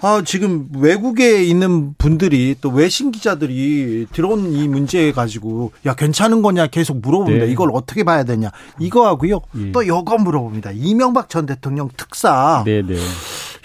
[0.00, 6.66] 아, 지금 외국에 있는 분들이 또 외신 기자들이 들어온 이 문제 가지고 야, 괜찮은 거냐
[6.66, 7.46] 계속 물어봅니다.
[7.46, 7.52] 네.
[7.52, 8.50] 이걸 어떻게 봐야 되냐.
[8.78, 9.40] 이거 하고요.
[9.58, 9.72] 예.
[9.72, 10.72] 또 이거 물어봅니다.
[10.72, 12.62] 이명박 전 대통령 특사.
[12.64, 12.96] 네네.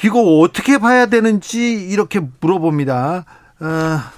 [0.05, 3.25] 이거 어떻게 봐야 되는지 이렇게 물어봅니다.
[3.59, 4.11] 아,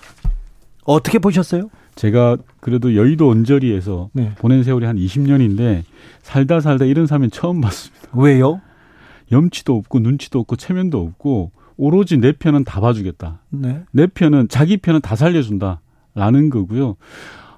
[0.85, 1.69] 어떻게 보셨어요?
[1.95, 4.33] 제가 그래도 여의도 언저리에서 네.
[4.37, 5.83] 보낸 세월이 한 20년인데
[6.21, 8.07] 살다 살다 이런 사면 처음 봤습니다.
[8.13, 8.61] 왜요?
[9.31, 13.41] 염치도 없고 눈치도 없고 체면도 없고 오로지 내 편은 다 봐주겠다.
[13.49, 13.83] 네.
[13.91, 16.95] 내 편은 자기 편은 다 살려준다라는 거고요.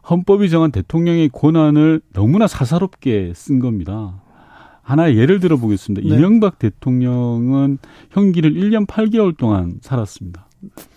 [0.09, 4.21] 헌법이 정한 대통령의 권한을 너무나 사사롭게 쓴 겁니다.
[4.81, 6.07] 하나의 예를 들어 보겠습니다.
[6.07, 6.15] 네.
[6.15, 7.77] 이명박 대통령은
[8.11, 10.42] 형기를 1년 8개월 동안 살았습니다.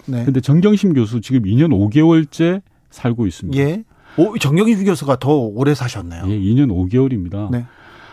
[0.06, 0.24] 네.
[0.24, 3.58] 근데 정경심 교수 지금 2년 5개월째 살고 있습니다.
[3.62, 3.84] 예.
[4.16, 6.24] 오, 정경희 교수가 더 오래 사셨네요.
[6.28, 7.50] 예, 2년 5개월입니다.
[7.50, 7.66] 네.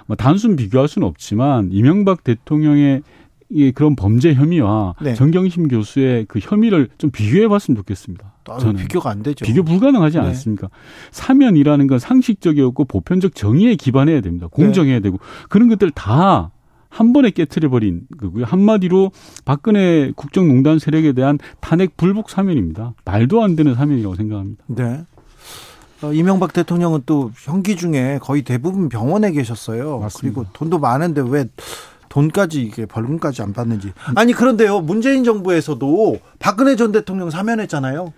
[0.06, 3.02] 뭐 단순 비교할 수는 없지만 이명박 대통령의
[3.50, 5.14] 이 그런 범죄 혐의와 네.
[5.14, 8.34] 정경심 교수의 그 혐의를 좀 비교해 봤으면 좋겠습니다.
[8.50, 9.46] 아, 저는 비교가 안 되죠.
[9.46, 10.26] 비교 불가능하지 네.
[10.26, 10.70] 않습니까?
[11.12, 14.48] 사면이라는 건 상식적이었고 보편적 정의에 기반해야 됩니다.
[14.48, 16.52] 공정해야 되고 그런 것들 다
[16.94, 18.46] 한 번에 깨트려 버린 거고요.
[18.46, 19.12] 한마디로
[19.46, 22.94] 박근혜 국정농단 세력에 대한 탄핵 불복 사면입니다.
[23.04, 24.64] 말도 안 되는 사면이라고 생각합니다.
[24.68, 25.04] 네.
[26.04, 29.98] 어, 이명박 대통령은 또 형기 중에 거의 대부분 병원에 계셨어요.
[30.00, 30.20] 맞습니다.
[30.22, 31.46] 그리고 돈도 많은데 왜
[32.10, 33.92] 돈까지 이게 벌금까지 안 받는지.
[34.14, 34.82] 아니 그런데요.
[34.82, 38.14] 문재인 정부에서도 박근혜 전 대통령 사면했잖아요.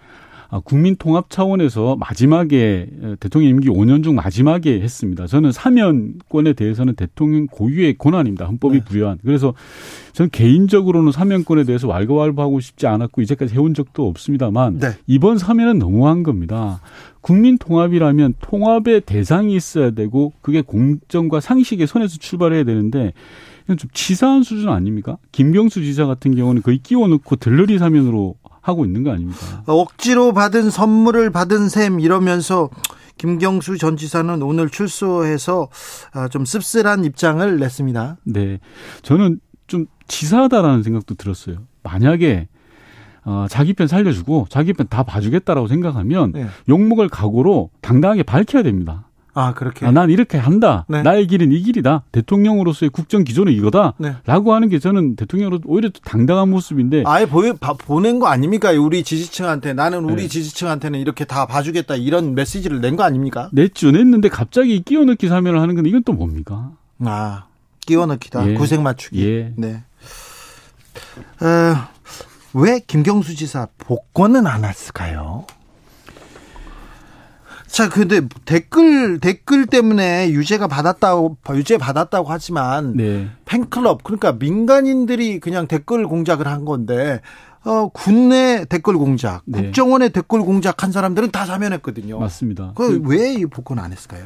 [0.50, 2.88] 아, 국민 통합 차원에서 마지막에
[3.20, 5.28] 대통령 임기 5년 중 마지막에 했습니다.
[5.28, 8.46] 저는 사면권에 대해서는 대통령 고유의 권한입니다.
[8.46, 8.86] 헌법이 네.
[8.86, 9.20] 부여한.
[9.24, 9.54] 그래서
[10.14, 14.90] 저는 개인적으로는 사면권에 대해서 왈가왈부하고 싶지 않았고 이제까지 해온 적도 없습니다만 네.
[15.08, 16.80] 이번 사면은 너무한 겁니다.
[17.22, 23.14] 국민 통합이라면 통합의 대상이 있어야 되고 그게 공정과 상식의 선에서 출발해야 되는데
[23.66, 25.18] 이건 좀 치사한 수준 아닙니까?
[25.32, 29.62] 김경수 지사 같은 경우는 거의 끼워넣고 들러리 사면으로 하고 있는 거 아닙니까?
[29.68, 32.70] 억지로 받은 선물을 받은 셈 이러면서
[33.20, 35.70] 김경수 전 지사는 오늘 출소해서
[36.14, 38.18] 아, 좀 씁쓸한 입장을 냈습니다.
[38.24, 38.60] 네.
[39.04, 41.58] 저는 좀 치사하다라는 생각도 들었어요.
[41.84, 42.48] 만약에
[43.24, 46.48] 어, 자기 편 살려주고 자기 편 다 봐주겠다라고 생각하면 네.
[46.68, 49.05] 욕먹을 각오로 당당하게 밝혀야 됩니다.
[49.38, 49.86] 아, 그렇게.
[49.86, 50.86] 아, 난 이렇게 한다.
[50.88, 51.04] 네.
[51.04, 52.04] 나의 길은 이 길이다.
[52.14, 53.94] 대통령으로서의 국정 기조는 이거다.
[53.98, 54.16] 네.
[54.26, 57.04] 라고 하는 게 저는 대통령으로 오히려 당당한 모습인데.
[57.06, 57.42] 아예 보,
[57.78, 58.72] 보낸 거 아닙니까?
[58.72, 59.74] 우리 지지층한테.
[59.74, 60.28] 나는 우리 네.
[60.30, 61.96] 지지층한테는 이렇게 다 봐주겠다.
[61.98, 63.50] 이런 메시지를 낸 거 아닙니까?
[63.52, 63.92] 냈죠.
[63.92, 66.72] 냈는데 갑자기 끼워넣기 사면을 하는 건 이건 또 뭡니까?
[67.00, 67.44] 아,
[67.86, 68.50] 끼워넣기다.
[68.50, 68.54] 예.
[68.54, 69.22] 구색 맞추기.
[69.28, 69.54] 예.
[69.58, 69.84] 네.
[71.42, 71.88] 어,
[72.54, 75.46] 왜 김경수 지사 복권은 안 했을까요?
[77.76, 83.28] 자, 근데 댓글 댓글 때문에 유죄가 받았다고 유죄 받았다고 하지만 네.
[83.44, 87.20] 팬클럽 그러니까 민간인들이 그냥 댓글 공작을 한 건데
[87.66, 89.62] 어, 군내 댓글 공작, 네.
[89.62, 92.18] 국정원의 댓글 공작한 사람들은 다 사면했거든요.
[92.18, 92.72] 맞습니다.
[92.76, 94.24] 그왜이 복권 안 했을까요?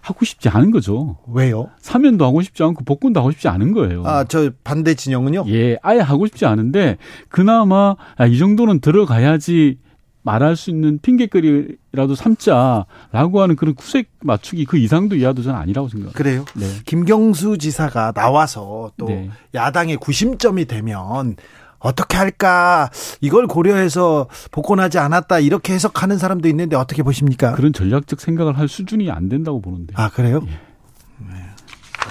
[0.00, 1.16] 하고 싶지 않은 거죠.
[1.26, 1.70] 왜요?
[1.80, 4.04] 사면도 하고 싶지 않고 복권도 하고 싶지 않은 거예요.
[4.06, 5.46] 아, 저 반대 진영은요?
[5.48, 6.98] 예, 아예 하고 싶지 않은데
[7.30, 9.78] 그나마 아, 이 정도는 들어가야지
[10.22, 16.16] 말할 수 있는 핑계거리라도 삼자라고 하는 그런 구색 맞추기 그 이상도 이하도 저는 아니라고 생각합니다.
[16.16, 16.44] 그래요?
[16.54, 16.66] 네.
[16.84, 19.30] 김경수 지사가 나와서 또 네.
[19.54, 21.36] 야당의 구심점이 되면
[21.78, 22.90] 어떻게 할까
[23.22, 27.52] 이걸 고려해서 복권하지 않았다 이렇게 해석하는 사람도 있는데 어떻게 보십니까?
[27.52, 29.94] 그런 전략적 생각을 할 수준이 안 된다고 보는데.
[29.96, 30.42] 아 그래요?
[30.46, 30.50] 예.
[30.50, 31.50] 네.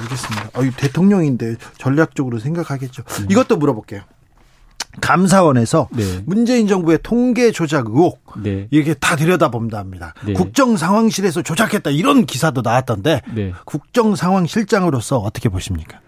[0.02, 0.50] 알겠습니다.
[0.56, 3.04] 어, 대통령인데 전략적으로 생각하겠죠.
[3.04, 3.28] 네.
[3.30, 4.02] 이것도 물어볼게요.
[5.00, 6.04] 감사원에서 네.
[6.26, 8.68] 문재인 정부의 통계 조작 의혹 네.
[8.72, 10.14] 이렇게 다 들여다본답니다.
[10.26, 10.34] 네.
[10.34, 13.54] 국정 상황실에서 조작했다 이런 기사도 나왔던데 네.
[13.66, 16.00] 국정 상황실장으로서 어떻게 보십니까?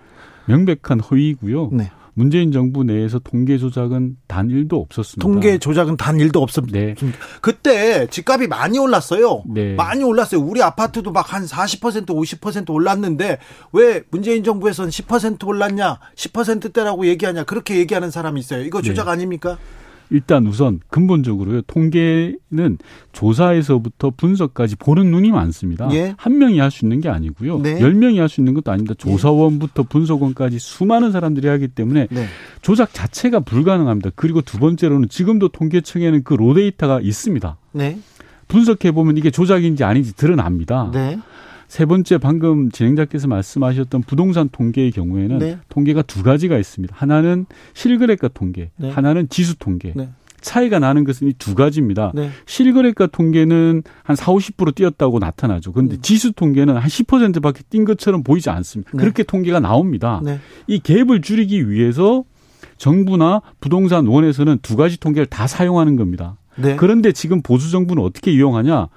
[0.46, 1.70] 명백한 허위고요.
[1.72, 1.92] 네.
[2.14, 5.22] 문재인 정부 내에서 통계 조작은 단 1도 없었습니다.
[5.22, 6.78] 통계 조작은 단 1도 없습니다.
[6.78, 6.96] 네.
[7.42, 9.44] 그때 집값이 많이 올랐어요.
[9.48, 9.74] 네.
[9.76, 10.42] 많이 올랐어요.
[10.42, 13.38] 우리 아파트도 막 한 40% 50% 올랐는데
[13.72, 16.00] 왜 문재인 정부에서는 10% 올랐냐?
[16.16, 17.46] 10%대라고 얘기하냐?
[17.46, 18.64] 그렇게 얘기하는 사람이 있어요.
[18.64, 19.12] 이거 조작 네.
[19.12, 19.58] 아닙니까?
[20.12, 21.62] 일단 우선 근본적으로요.
[21.64, 22.78] 통계는
[23.14, 25.90] 조사에서부터 분석까지 보는 눈이 많습니다.
[25.94, 26.14] 예.
[26.18, 27.60] 한 명이 할 수 있는 게 아니고요.
[27.60, 27.80] 네.
[27.82, 28.94] 열 명이 할 수 있는 것도 아닙니다.
[28.98, 32.26] 조사원부터 분석원까지 수많은 사람들이 하기 때문에 네.
[32.62, 34.12] 조작 자체가 불가능합니다.
[34.16, 37.58] 그리고 두 번째로는 지금도 통계청에는 그 로데이터가 있습니다.
[37.72, 37.98] 네.
[38.48, 40.92] 분석해 보면 이게 조작인지 아닌지 드러납니다.
[40.94, 41.18] 네.
[41.72, 45.58] 세 번째 방금 진행자께서 말씀하셨던 부동산 통계의 경우에는 네.
[45.70, 46.94] 통계가 두 가지가 있습니다.
[46.98, 48.90] 하나는 실거래가 통계, 네.
[48.90, 49.94] 하나는 지수 통계.
[49.96, 50.10] 네.
[50.42, 52.12] 차이가 나는 것은 이 두 가지입니다.
[52.14, 52.30] 네.
[52.46, 55.72] 실거래가 통계는 한 4, 50% 뛰었다고 나타나죠.
[55.72, 56.02] 그런데 음.
[56.02, 58.92] 지수 통계는 한 10%밖에 뛴 것처럼 보이지 않습니다.
[58.94, 58.98] 네.
[58.98, 60.20] 그렇게 통계가 나옵니다.
[60.26, 60.42] 네.
[60.68, 62.26] 이 갭을 줄이기 위해서
[62.80, 66.36] 정부나 부동산 원에서는 두 가지 통계를 다 사용하는 겁니다.
[66.58, 66.76] 네.
[66.76, 68.90] 그런데 지금 보수 정부는 어떻게 이용하냐?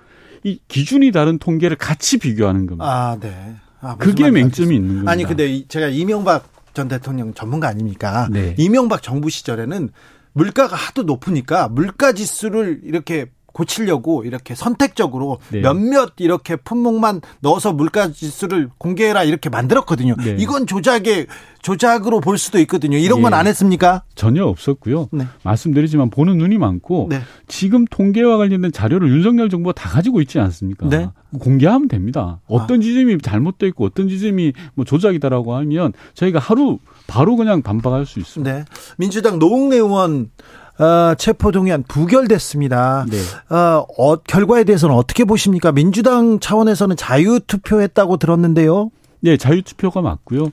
[0.45, 2.85] 이 기준이 다른 통계를 같이 비교하는 겁니다.
[2.85, 3.57] 아, 네.
[3.81, 5.11] 아, 그게 맹점이 있는 겁니다.
[5.11, 8.29] 아니, 근데 제가 이명박 전 대통령 전문가 아닙니까?
[8.31, 8.55] 네.
[8.59, 9.91] 이명박 정부 시절에는
[10.33, 15.61] 물가가 하도 높으니까 물가 지수를 이렇게 고치려고 이렇게 선택적으로 네.
[15.61, 20.17] 몇몇 이렇게 품목만 넣어서 물가 지수를 공개해라 이렇게 만들었거든요.
[20.17, 20.37] 네.
[20.39, 21.29] 이건 조작의
[21.63, 22.99] 조작으로 볼 수도 있거든요.
[22.99, 23.51] 이런 건안 예.
[23.51, 24.03] 했습니까?
[24.15, 25.09] 전혀 없었고요.
[25.13, 25.27] 네.
[25.45, 27.21] 말씀드리지만 보는 눈이 많고 네.
[27.47, 30.89] 지금 통계와 관련된 자료를 윤석열 정부가 다 가지고 있지 않습니까?
[30.89, 31.09] 네.
[31.39, 32.41] 공개하면 됩니다.
[32.49, 32.83] 어떤 아.
[32.83, 38.53] 지점이 잘못돼 있고 어떤 지점이 뭐 조작이다라고 하면 저희가 하루 바로 그냥 반박할 수 있습니다.
[38.53, 38.65] 네.
[38.99, 40.31] 민주당 노웅래 의원
[40.79, 43.07] 어, 체포 동의안 부결됐습니다.
[43.09, 43.55] 네.
[43.55, 45.73] 어, 어, 결과에 대해서는 어떻게 보십니까?
[45.73, 48.91] 민주당 차원에서는 자유 투표했다고 들었는데요.
[49.21, 50.51] 네, 자유 투표가 맞고요.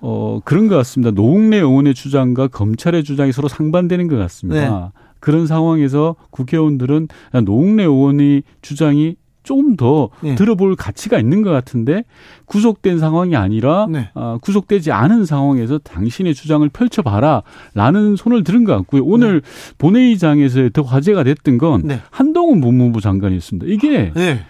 [0.00, 1.10] 어, 그런 것 같습니다.
[1.10, 4.60] 노웅래 의원의 주장과 검찰의 주장이 서로 상반되는 것 같습니다.
[4.94, 5.00] 네.
[5.20, 7.08] 그런 상황에서 국회의원들은
[7.44, 9.16] 노웅래 의원의 주장이
[9.48, 10.34] 조금 더 네.
[10.34, 12.04] 들어볼 가치가 있는 것 같은데
[12.44, 14.10] 구속된 상황이 아니라 네.
[14.14, 19.04] 어, 구속되지 않은 상황에서 당신의 주장을 펼쳐봐라라는 손을 들은 것 같고요.
[19.06, 19.74] 오늘 네.
[19.78, 22.00] 본회의장에서 더 화제가 됐던 건 네.
[22.10, 23.72] 한동훈 법무부 장관이었습니다.
[23.72, 24.44] 이게 네.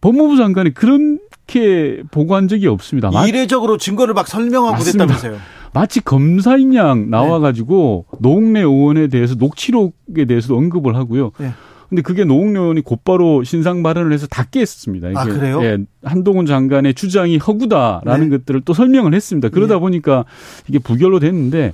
[0.00, 3.10] 법무부 장관이 그렇게 보고한 적이 없습니다.
[3.28, 5.06] 이례적으로 증거를 막 설명하고 맞습니다.
[5.06, 5.40] 됐다면서요.
[5.72, 8.18] 마치 검사인 양 나와가지고 네.
[8.22, 11.30] 노웅래 의원에 대해서 녹취록에 대해서도 언급을 하고요.
[11.38, 11.52] 네.
[11.88, 15.08] 근데 그게 노웅래 의원이 곧바로 신상 발언을 해서 다 깼습니다.
[15.14, 15.62] 아, 그래요?
[15.62, 18.38] 예, 한동훈 장관의 주장이 허구다라는 네.
[18.38, 19.48] 것들을 또 설명을 했습니다.
[19.48, 19.78] 그러다 예.
[19.78, 20.24] 보니까
[20.68, 21.72] 이게 부결로 됐는데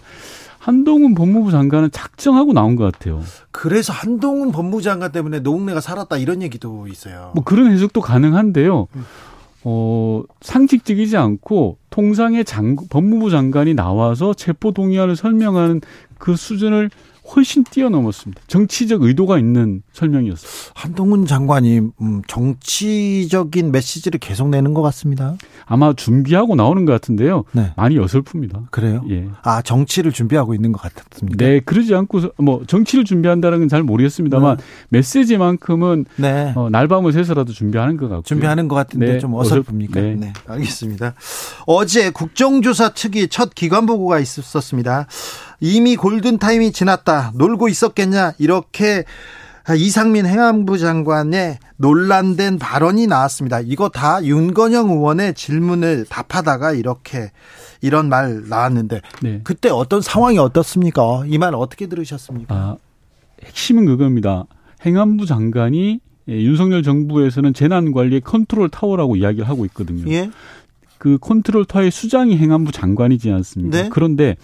[0.59, 3.22] 한동훈 법무부 장관은 작정하고 나온 것 같아요.
[3.51, 7.33] 그래서 한동훈 법무장관 때문에 노웅래가 살았다 이런 얘기도 있어요.
[7.35, 8.87] 뭐 그런 해석도 가능한데요.
[8.94, 9.05] 음.
[9.64, 15.81] 어, 상식적이지 않고 통상의 장, 법무부 장관이 나와서 체포 동의안을 설명하는
[16.18, 16.90] 그 수준을
[17.37, 18.42] 훨씬 뛰어넘었습니다.
[18.48, 20.50] 정치적 의도가 있는 설명이었어요.
[20.74, 25.37] 한동훈 장관이 음, 정치적인 메시지를 계속 내는 것 같습니다.
[25.64, 27.44] 아마 준비하고 나오는 것 같은데요.
[27.52, 27.72] 네.
[27.76, 28.70] 많이 어설픕니다.
[28.72, 29.05] 그래요?
[29.09, 29.28] 예.
[29.42, 31.37] 아 정치를 준비하고 있는 것 같았습니다.
[31.38, 34.57] 네, 그러지 않고 뭐 정치를 준비한다는 건 잘 모르겠습니다만
[34.88, 36.52] 메시지만큼은 네.
[36.57, 38.22] 어, 날밤을 새서라도 준비하는 것 같고요.
[38.22, 39.90] 준비하는 것 같은데 네, 좀 어설픕니까?
[39.90, 40.14] 어설- 네.
[40.16, 40.33] 네.
[40.48, 41.14] 알겠습니다.
[41.66, 45.07] 어제 국정조사 특위 첫 기관 보고가 있었습니다.
[45.61, 47.33] 이미 골든타임이 지났다.
[47.35, 48.33] 놀고 있었겠냐.
[48.38, 49.05] 이렇게
[49.77, 53.61] 이상민 행안부 장관의 논란된 발언이 나왔습니다.
[53.61, 57.31] 이거 다 윤건영 의원의 질문을 답하다가 이렇게
[57.81, 59.40] 이런 말 나왔는데 네.
[59.45, 61.23] 그때 어떤 상황이 어떻습니까?
[61.27, 62.55] 이 말 어떻게 들으셨습니까?
[62.55, 62.77] 아,
[63.45, 64.45] 핵심은 그겁니다.
[64.85, 70.09] 행안부 장관이 예, 윤석열 정부에서는 재난관리의 컨트롤 타워라고 이야기를 하고 있거든요.
[70.12, 70.31] 예?
[71.03, 73.83] 그 컨트롤 타워의 수장이 행안부 장관이지 않습니까?
[73.83, 73.88] 네.
[73.91, 74.37] 그런데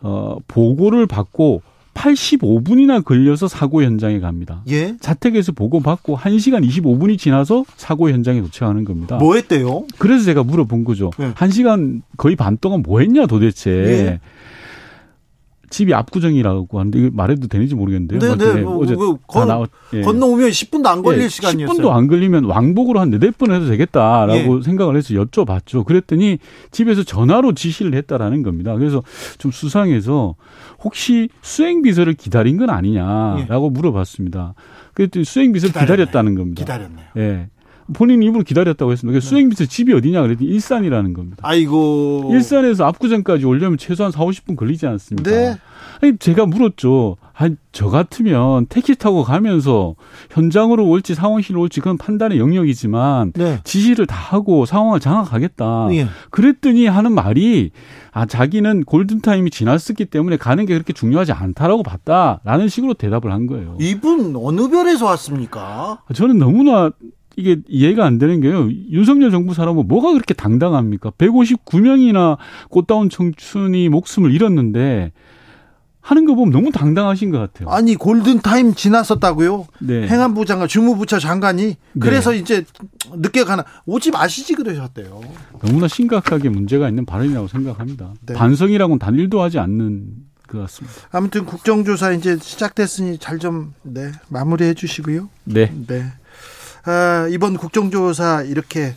[0.00, 1.60] 어, 보고를 받고
[1.92, 4.62] 85분이나 걸려서 사고 현장에 갑니다.
[4.70, 4.96] 예?
[5.00, 9.18] 자택에서 보고받고 1시간 25분이 지나서 사고 현장에 도착하는 겁니다.
[9.18, 9.84] 뭐 했대요?
[9.98, 11.10] 그래서 제가 물어본 거죠.
[11.18, 11.34] 네.
[11.34, 13.70] 1시간 거의 반 동안 뭐 했냐 도대체.
[13.70, 14.20] 예.
[15.72, 18.20] 집이 압구정이라고 하는데 이거 말해도 되는지 모르겠는데요.
[18.20, 20.02] 네, 어제 네, 뭐, 어제 뭐, 다 건- 나왔, 예.
[20.02, 21.76] 건너오면 10분도 안 걸릴 예, 시간이었어요.
[21.78, 25.84] 10분도 안 걸리면 왕복으로 한 네댓 번 해도 되겠다라고 생각을 해서 여쭤봤죠.
[25.86, 26.38] 그랬더니
[26.70, 28.74] 집에서 전화로 지시를 했다라는 겁니다.
[28.76, 29.02] 그래서
[29.38, 30.34] 좀 수상해서
[30.84, 34.54] 혹시 수행 비서를 기다린 건 아니냐라고 물어봤습니다.
[34.94, 35.96] 그랬더니 수행 비서를 기다렸네.
[35.96, 36.60] 기다렸다는 겁니다.
[36.60, 37.06] 기다렸네요.
[37.16, 37.48] 예.
[37.92, 39.12] 본인 입으로 기다렸다고 했습니다.
[39.12, 41.38] 그래서 수행비서 집이 어디냐 그랬더니 일산이라는 겁니다.
[41.42, 42.30] 아이고.
[42.32, 45.30] 일산에서 압구정까지 오려면 최소한 4, 50분 걸리지 않습니까?
[45.30, 45.56] 네.
[46.00, 47.16] 아니, 제가 물었죠.
[47.34, 49.94] 아니, 저 같으면 택시 타고 가면서
[50.30, 53.60] 현장으로 올지 상황실로 올지 그건 판단의 영역이지만 네.
[53.64, 55.88] 지시를 다 하고 상황을 장악하겠다.
[55.92, 56.08] 예.
[56.30, 57.70] 그랬더니 하는 말이
[58.12, 63.76] 아, 자기는 골든타임이 지났었기 때문에 가는 게 그렇게 중요하지 않다라고 봤다라는 식으로 대답을 한 거예요.
[63.80, 66.02] 이분 어느 별에서 왔습니까?
[66.14, 66.90] 저는 너무나
[67.36, 68.68] 이게 이해가 안 되는 게요.
[68.90, 71.10] 윤석열 정부 사람은 뭐가 그렇게 당당합니까?
[71.12, 72.36] 159명이나
[72.68, 75.12] 꽃다운 청춘이 목숨을 잃었는데
[76.00, 77.68] 하는 거 보면 너무 당당하신 것 같아요.
[77.70, 79.68] 아니 골든 타임 지났었다고요?
[79.78, 80.08] 네.
[80.08, 82.64] 행안부 장관, 주무부처 장관이 그래서 이제
[83.14, 85.20] 늦게 가나 오지 마시지 그러셨대요.
[85.64, 88.14] 너무나 심각하게 문제가 있는 발언이라고 생각합니다.
[88.26, 88.34] 네.
[88.34, 90.08] 반성이라고는 단일도 하지 않는
[90.48, 90.96] 것 같습니다.
[91.12, 95.28] 아무튼 국정조사 이제 시작됐으니 잘 좀 네, 마무리해 주시고요.
[95.44, 95.72] 네.
[95.86, 96.04] 네.
[96.84, 98.94] 아, 이번 국정조사 이렇게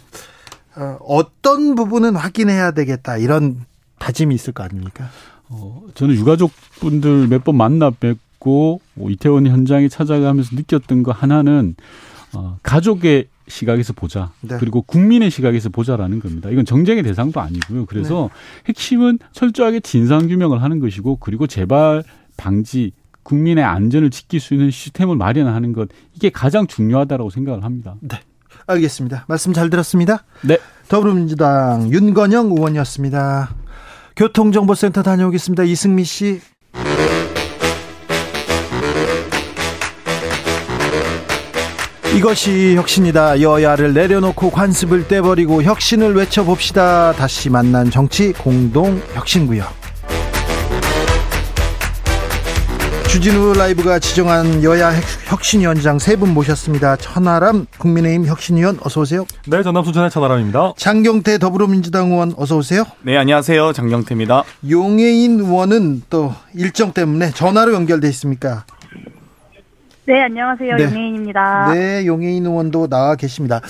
[0.75, 3.65] 어, 어떤 부분은 확인해야 되겠다 이런
[3.99, 5.09] 다짐이 있을 거 아닙니까?
[5.49, 11.75] 어, 저는 유가족분들 몇 번 만나 뵙고 뭐 이태원 현장에 찾아가면서 느꼈던 거 하나는
[12.33, 14.31] 어, 가족의 시각에서 보자.
[14.41, 14.57] 네.
[14.59, 16.49] 그리고 국민의 시각에서 보자라는 겁니다.
[16.49, 17.85] 이건 정쟁의 대상도 아니고요.
[17.85, 18.31] 그래서
[18.67, 22.03] 핵심은 철저하게 진상 규명을 하는 것이고 그리고 재발
[22.37, 22.91] 방지
[23.25, 27.95] 국민의 안전을 지킬 수 있는 시스템을 마련하는 것 이게 가장 중요하다고 생각을 합니다.
[28.67, 29.25] 알겠습니다.
[29.27, 30.23] 말씀 잘 들었습니다.
[30.41, 30.57] 네.
[30.88, 33.49] 더불어민주당 윤건영 의원이었습니다.
[34.15, 35.63] 교통정보센터 다녀오겠습니다.
[35.63, 36.39] 이승미 씨.
[42.15, 43.41] 이것이 혁신이다.
[43.41, 47.11] 여야를 내려놓고 관습을 떼버리고 혁신을 외쳐봅시다.
[47.13, 49.84] 다시 만난 정치 공동 혁신구역.
[53.15, 54.91] 주진우 라이브가 지정한 여야
[55.30, 56.97] 혁신위원장 세 분 모셨습니다.
[56.97, 59.25] 천하람 국민의힘 혁신위원 어서 오세요.
[59.47, 60.73] 네, 전남 순천의 천하람입니다.
[60.75, 62.84] 장경태 더불어민주당 의원 어서 오세요.
[63.04, 63.71] 네, 안녕하세요.
[63.71, 64.43] 장경태입니다.
[64.69, 68.65] 용해인 의원은 또 일정 때문에 전화로 연결돼 있습니까?
[70.06, 70.75] 네, 안녕하세요.
[70.75, 70.84] 네.
[70.84, 71.73] 용혜인입니다.
[71.73, 73.62] 네, 용해인 의원도 나와 계십니다.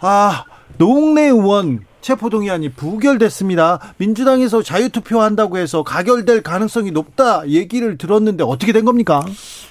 [0.00, 0.44] 아,
[0.76, 3.78] 노웅래 의원 체포동의안이 부결됐습니다.
[3.96, 9.24] 민주당에서 자유투표한다고 해서 가결될 가능성이 높다 얘기를 들었는데 어떻게 된 겁니까?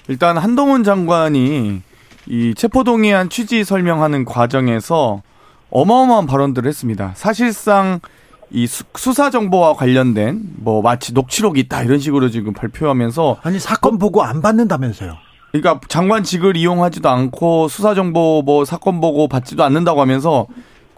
[0.08, 1.82] 일단 한동훈 장관이
[2.28, 5.22] 이 체포동의안 취지 설명하는 과정에서
[5.70, 7.14] 어마어마한 발언들을 했습니다.
[7.16, 8.00] 사실상
[8.50, 13.98] 이 수, 수사 정보와 관련된 뭐 마치 녹취록이 있다 이런 식으로 지금 발표하면서 아니 사건
[13.98, 15.16] 보고 안 받는다면서요.
[15.52, 20.48] 그러니까 장관직을 이용하지도 않고 수사 정보 뭐 사건 보고 받지도 않는다고 하면서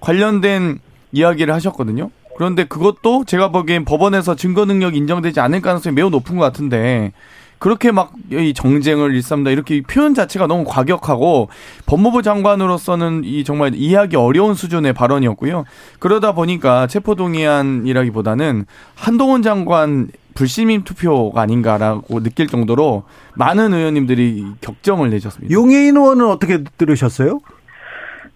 [0.01, 0.79] 관련된
[1.13, 2.09] 이야기를 하셨거든요.
[2.35, 7.13] 그런데 그것도 제가 보기엔 법원에서 증거 능력 인정되지 않을 가능성이 매우 높은 것 같은데
[7.59, 11.49] 그렇게 막 이 정쟁을 일삼다 이렇게 표현 자체가 너무 과격하고
[11.85, 15.65] 법무부 장관으로서는 이 정말 이해하기 어려운 수준의 발언이었고요.
[15.99, 18.65] 그러다 보니까 체포동의안이라기보다는
[18.95, 23.03] 한동훈 장관 불시민 투표가 아닌가라고 느낄 정도로
[23.35, 25.53] 많은 의원님들이 격정을 내셨습니다.
[25.53, 27.39] 용해인 의원은 어떻게 들으셨어요?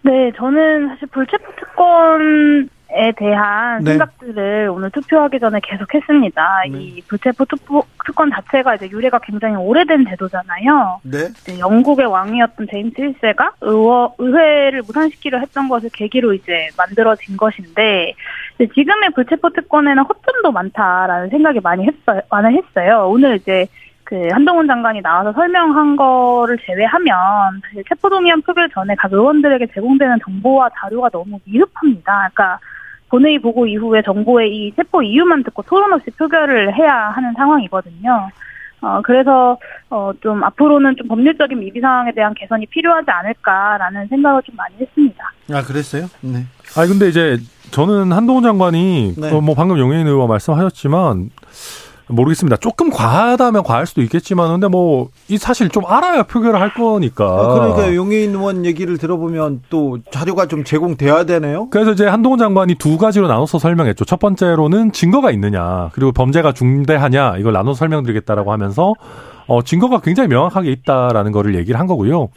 [0.08, 3.92] 네, 저는 사실 불체포 특권에 대한 네.
[3.92, 6.62] 생각들을 오늘 투표하기 전에 계속 했습니다.
[6.72, 6.82] 네.
[6.82, 7.44] 이 불체포
[8.06, 11.02] 특권 자체가 이제 유래가 굉장히 오래된 제도잖아요.
[11.04, 11.18] 네.
[11.18, 18.14] 이제 영국의 왕이었던 제임스 1세가 의원, 의회를 무산시키려 했던 것을 계기로 이제 만들어진 것인데,
[18.60, 22.22] 지금의 불체포 특권에는 허점도 많다라는 생각이 많이 했어요.
[22.32, 23.10] 많이 했어요.
[23.10, 23.68] 오늘 이제
[24.08, 30.70] 그 한동훈 장관이 나와서 설명한 거를 제외하면 사실 체포동의안 표결 전에 각 의원들에게 제공되는 정보와
[30.80, 32.30] 자료가 너무 미흡합니다.
[32.34, 32.58] 그러니까
[33.10, 38.30] 본회의 보고 이후에 정부의 이 체포 이유만 듣고 토론 없이 표결을 해야 하는 상황이거든요.
[38.80, 39.58] 어, 그래서,
[39.90, 45.32] 어, 좀 앞으로는 좀 법률적인 미비 상황에 대한 개선이 필요하지 않을까라는 생각을 좀 많이 했습니다.
[45.52, 46.06] 아 그랬어요?
[46.22, 46.46] 네.
[46.78, 47.38] 아니 근데 이제
[47.72, 49.34] 저는 한동훈 장관이 네.
[49.34, 51.30] 어, 뭐 방금 용해인 의원 말씀하셨지만
[52.08, 52.58] 모르겠습니다.
[52.58, 57.26] 조금 과하다면 과할 수도 있겠지만 근데 뭐 이 사실 좀 알아야 표결을 할 거니까.
[57.26, 61.70] 아, 그러니까 용해인 의원 얘기를 들어보면 또 자료가 좀 제공돼야 되네요.
[61.70, 64.06] 그래서 이제 한동훈 장관이 두 가지로 나눠서 설명했죠.
[64.06, 68.94] 첫 번째로는 증거가 있느냐, 그리고 범죄가 중대하냐, 이걸 나눠서 설명드리겠다라고 하면서,
[69.48, 72.30] 어, 증거가 굉장히 명확하게 있다라는 거를 얘기를 한 거고요.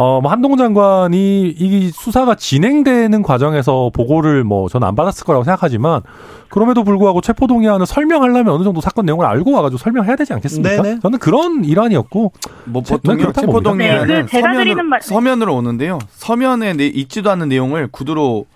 [0.00, 6.02] 어, 뭐, 한동훈 장관이 이 수사가 진행되는 과정에서 보고를 뭐, 저는 안 받았을 거라고 생각하지만,
[6.48, 10.82] 그럼에도 불구하고 체포 동의안을 설명하려면 어느 정도 사건 내용을 알고 와가지고 설명해야 되지 않겠습니까?
[10.82, 11.00] 네네.
[11.00, 12.30] 저는 그런 일환이었고,
[12.66, 14.06] 뭐 제- 보통 체포 동의안은 봅니다.
[14.06, 15.98] 네, 그 제가 드리는 서면으로, 말- 서면으로 오는데요.
[16.10, 18.46] 서면에 내- 있지도 않은 내용을 구두로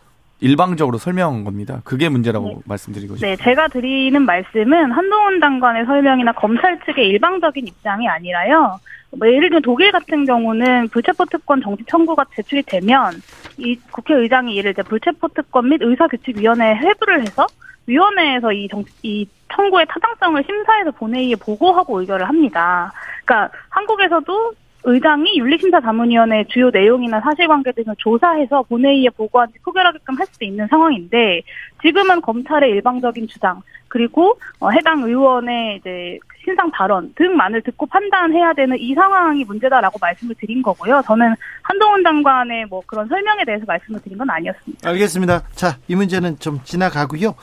[0.43, 1.81] 일방적으로 설명한 겁니다.
[1.85, 2.55] 그게 문제라고 네.
[2.65, 3.37] 말씀드리고 싶습니다.
[3.37, 8.81] 네, 제가 드리는 말씀은 한동훈 장관의 설명이나 검찰 측의 일방적인 입장이 아니라요.
[9.17, 13.13] 뭐 예를 들면 독일 같은 경우는 불체포 특권 정지 청구가 제출이 되면
[13.57, 17.47] 이 국회의장이 이를 이제 불체포 특권 및 의사규칙위원회에 회부를 해서
[17.87, 22.93] 위원회에서 이, 정, 이 청구의 타당성을 심사해서 본회의에 보고하고 의결을 합니다.
[23.25, 24.53] 그러니까 한국에서도
[24.85, 31.43] 의장이 윤리심사자문위원회 주요 내용이나 사실관계 등을 조사해서 본회의에 보고한 뒤 표결하게끔 할 수 있는 상황인데
[31.83, 38.77] 지금은 검찰의 일방적인 주장 그리고 어, 해당 의원의 이제 신상 발언 등만을 듣고 판단해야 되는
[38.79, 41.03] 이 상황이 문제다라고 말씀을 드린 거고요.
[41.07, 44.89] 저는 한동훈 장관의 뭐 그런 설명에 대해서 말씀을 드린 건 아니었습니다.
[44.89, 45.43] 알겠습니다.
[45.53, 47.35] 자, 이 문제는 좀 지나가고요.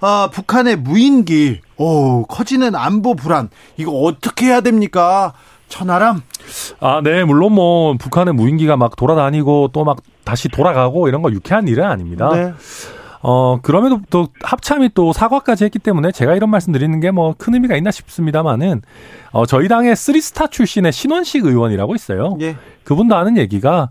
[0.00, 3.48] 아, 북한의 무인기, 오, 커지는 안보 불안.
[3.76, 5.32] 이거 어떻게 해야 됩니까?
[5.68, 6.22] 천하람?
[6.80, 11.68] 아, 네, 물론 뭐, 북한의 무인기가 막 돌아다니고 또 막 다시 돌아가고 이런 거 유쾌한
[11.68, 12.30] 일은 아닙니다.
[12.32, 12.52] 네.
[13.22, 17.54] 어, 그럼에도 또 합참이 또 사과까지 했기 때문에 제가 이런 말씀 드리는 게 뭐 큰
[17.54, 18.82] 의미가 있나 싶습니다만은,
[19.32, 22.36] 어, 저희 당의 쓰리스타 출신의 신원식 의원이라고 있어요.
[22.40, 22.56] 예.
[22.84, 23.90] 그분도 하는 얘기가,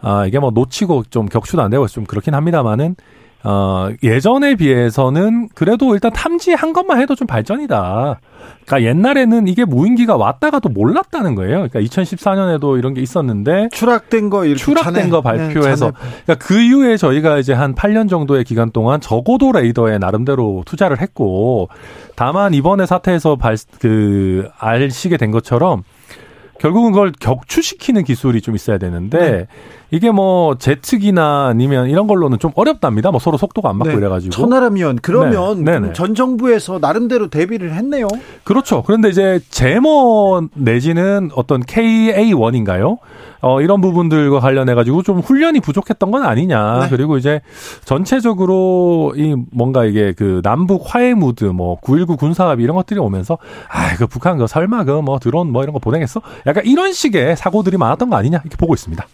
[0.00, 2.96] 아, 이게 뭐 놓치고 좀 격추도 안 되고 좀 그렇긴 합니다만은,
[3.44, 8.20] 어, 예전에 비해서는 그래도 일단 탐지한 것만 해도 좀 발전이다.
[8.66, 11.68] 그러니까 옛날에는 이게 무인기가 왔다가도 몰랐다는 거예요.
[11.68, 15.92] 그러니까 2014년에도 이런 게 있었는데 추락된 거 이렇게 추락된 잔해- 거 발표해서 네,
[16.26, 21.68] 그러니까 그 이후에 저희가 이제 한 8년 정도의 기간 동안 저고도 레이더에 나름대로 투자를 했고
[22.16, 25.84] 다만 이번에 사태에서 발, 그 알시게 된 것처럼
[26.60, 29.46] 결국은 그걸 격추시키는 기술이 좀 있어야 되는데 네.
[29.90, 33.10] 이게 뭐 제트기나 아니면 이런 걸로는 좀 어렵답니다.
[33.10, 33.96] 뭐 서로 속도가 안 맞고 네.
[33.96, 34.32] 이래가지고
[34.76, 35.92] 의원, 그러면 네.
[35.94, 38.06] 전 정부에서 나름대로 대비를 했네요.
[38.44, 38.82] 그렇죠.
[38.82, 42.98] 그런데 이제 제모 내지는 어떤 KA1인가요?
[43.40, 46.80] 어, 이런 부분들과 관련해가지고 좀 훈련이 부족했던 건 아니냐.
[46.80, 46.88] 네.
[46.90, 47.40] 그리고 이제
[47.84, 53.38] 전체적으로 이 뭔가 이게 그 남북 화해 무드 뭐 9.19 군사합의 이런 것들이 오면서
[53.70, 56.20] 아, 그 북한 그 설마 그 뭐 드론 뭐 이런 거 보내겠어?
[56.46, 58.38] 약간 이런 식의 사고들이 많았던 거 아니냐.
[58.44, 59.06] 이렇게 보고 있습니다.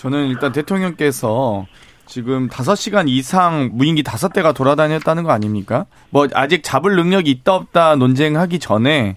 [0.00, 1.66] 저는 일단 대통령께서
[2.06, 5.84] 지금 5시간 이상 무인기 5대가 돌아다녔다는 거 아닙니까?
[6.08, 9.16] 뭐 아직 잡을 능력이 있다 없다 논쟁하기 전에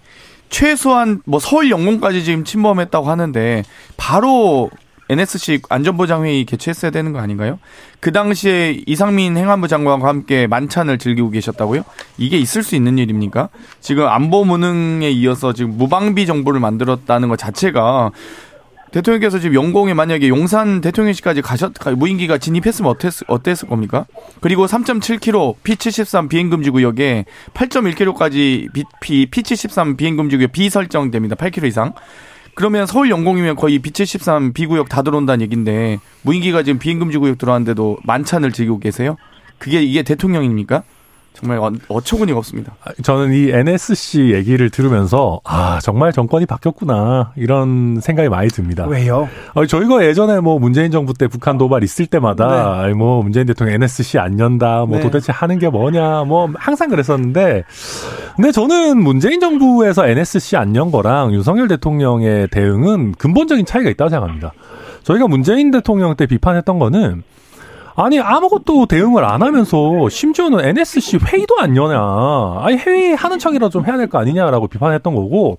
[0.49, 3.63] 최소한 뭐 서울 영공까지 지금 침범했다고 하는데
[3.95, 4.69] 바로
[5.09, 7.59] NSC 안전보장회의 개최했어야 되는 거 아닌가요?
[7.99, 11.83] 그 당시에 이상민 행안부 장관과 함께 만찬을 즐기고 계셨다고요?
[12.17, 13.49] 이게 있을 수 있는 일입니까?
[13.79, 18.11] 지금 안보 무능에 이어서 지금 무방비 정부를 만들었다는 것 자체가
[18.93, 24.05] 대통령께서 지금 영공에 만약에 용산 대통령실까지 가셨 무인기가 진입했으면 어땠, 어땠을 겁니까?
[24.39, 27.25] 그리고 3.7km P73 비행금지 구역에
[27.55, 28.69] 8.1km까지
[29.01, 31.35] P, P73 비행금지 구역 비설정됩니다.
[31.35, 31.93] 8km 이상.
[32.53, 38.51] 그러면 서울 영공이면 거의 B73 비구역 다 들어온다는 얘기인데 무인기가 지금 비행금지 구역 들어왔는데도 만찬을
[38.51, 39.17] 즐기고 계세요?
[39.57, 40.83] 그게 이게 대통령입니까?
[41.43, 42.75] 정말 어- 어처구니가 없습니다.
[42.83, 48.85] 아, 저는 이 NSC 얘기를 들으면서 아 정말 정권이 바뀌었구나 이런 생각이 많이 듭니다.
[48.87, 49.27] 왜요?
[49.53, 53.75] 어, 저희가 예전에 뭐 문재인 정부 때 북한 도발 있을 때마다 아이, 뭐 문재인 대통령
[53.75, 55.03] NSC 안 연다 뭐 네.
[55.03, 57.63] 도대체 하는 게 뭐냐 뭐 항상 그랬었는데
[58.35, 64.53] 근데 저는 문재인 정부에서 NSC 안 연 거랑 윤석열 대통령의 대응은 근본적인 차이가 있다고 생각합니다.
[65.03, 67.21] 저희가 문재인 대통령 때 비판했던 거는
[67.95, 71.99] 아니 아무것도 대응을 안 하면서 심지어는 NSC 회의도 안 여냐.
[72.61, 75.57] 아니 회의 하는 척이라도 좀 해야 될 거 아니냐라고 비판했던 거고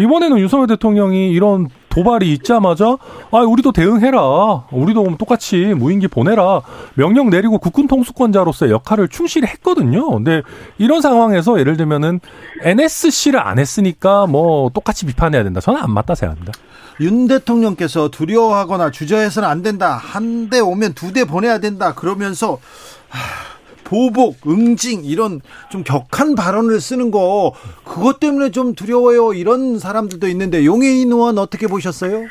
[0.00, 2.96] 이번에는 윤석열 대통령이 이런 도발이 있자마자
[3.30, 4.64] 아 우리도 대응해라.
[4.72, 6.60] 우리도 똑같이 무인기 보내라.
[6.94, 10.10] 명령 내리고 국군 통수권자로서의 역할을 충실히 했거든요.
[10.10, 10.42] 근데
[10.78, 12.20] 이런 상황에서 예를 들면은
[12.62, 15.60] NSC를 안 했으니까 뭐 똑같이 비판해야 된다.
[15.60, 16.52] 저는 안 맞다 생각합니다.
[17.00, 19.96] 윤 대통령께서 두려워하거나 주저해서는 안 된다.
[19.96, 21.94] 한 대 오면 두 대 보내야 된다.
[21.94, 22.58] 그러면서
[23.08, 23.18] 하,
[23.84, 27.52] 보복, 응징 이런 좀 격한 발언을 쓰는 거
[27.84, 29.34] 그것 때문에 좀 두려워요.
[29.34, 32.24] 이런 사람들도 있는데 용해인 의원 어떻게 보셨어요?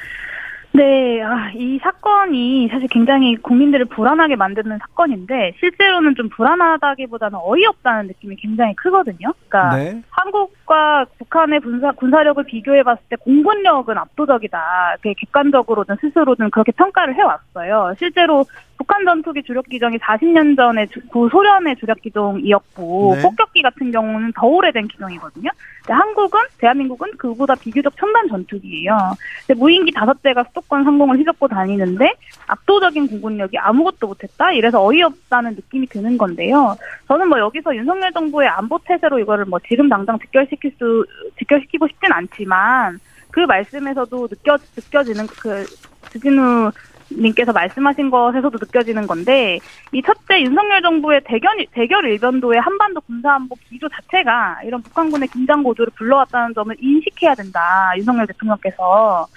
[0.76, 8.36] 네, 아, 이 사건이 사실 굉장히 국민들을 불안하게 만드는 사건인데 실제로는 좀 불안하다기보다는 어이없다는 느낌이
[8.38, 9.34] 굉장히 크거든요.
[9.48, 10.02] 그러니까 네.
[10.10, 14.96] 한국 과 북한의 군사, 군사력을 비교해 봤을 때 공군력은 압도적이다.
[15.04, 17.94] 이렇게 객관적으로든 스스로든 그렇게 평가를 해왔어요.
[18.00, 18.46] 실제로
[18.78, 23.22] 북한 전투기 주력 기종이 40년 전에 주- 구소련의 주력 기종이었고 네.
[23.22, 25.50] 폭격기 같은 경우는 더 오래된 기종이거든요.
[25.82, 28.98] 근데 한국은 대한민국은 그보다 비교적 첨단 전투기예요.
[29.46, 32.14] 근데 무인기 다섯 대가 수도권 상공을 휘젓고 다니는데
[32.48, 34.52] 압도적인 공군력이 아무것도 못했다.
[34.54, 36.76] 이래서 어이없다는 느낌이 드는 건데요.
[37.08, 41.06] 저는 뭐 여기서 윤석열 정부의 안보 태세로 이거를 뭐 지금 당장 직결시 킬수
[41.38, 43.00] 직결시키고 싶진 않지만
[43.32, 45.66] 그 말씀에서도 느껴 느껴지는 그
[46.12, 46.72] 주진우
[47.12, 49.60] 님께서 말씀하신 것에서도 느껴지는 건데
[49.92, 55.92] 이 첫째 윤석열 정부의 대결 대결 일변도의 한반도 군사안보 기조 자체가 이런 북한군의 긴장 고조를
[55.96, 59.28] 불러왔다는 점을 인식해야 된다 윤석열 대통령께서.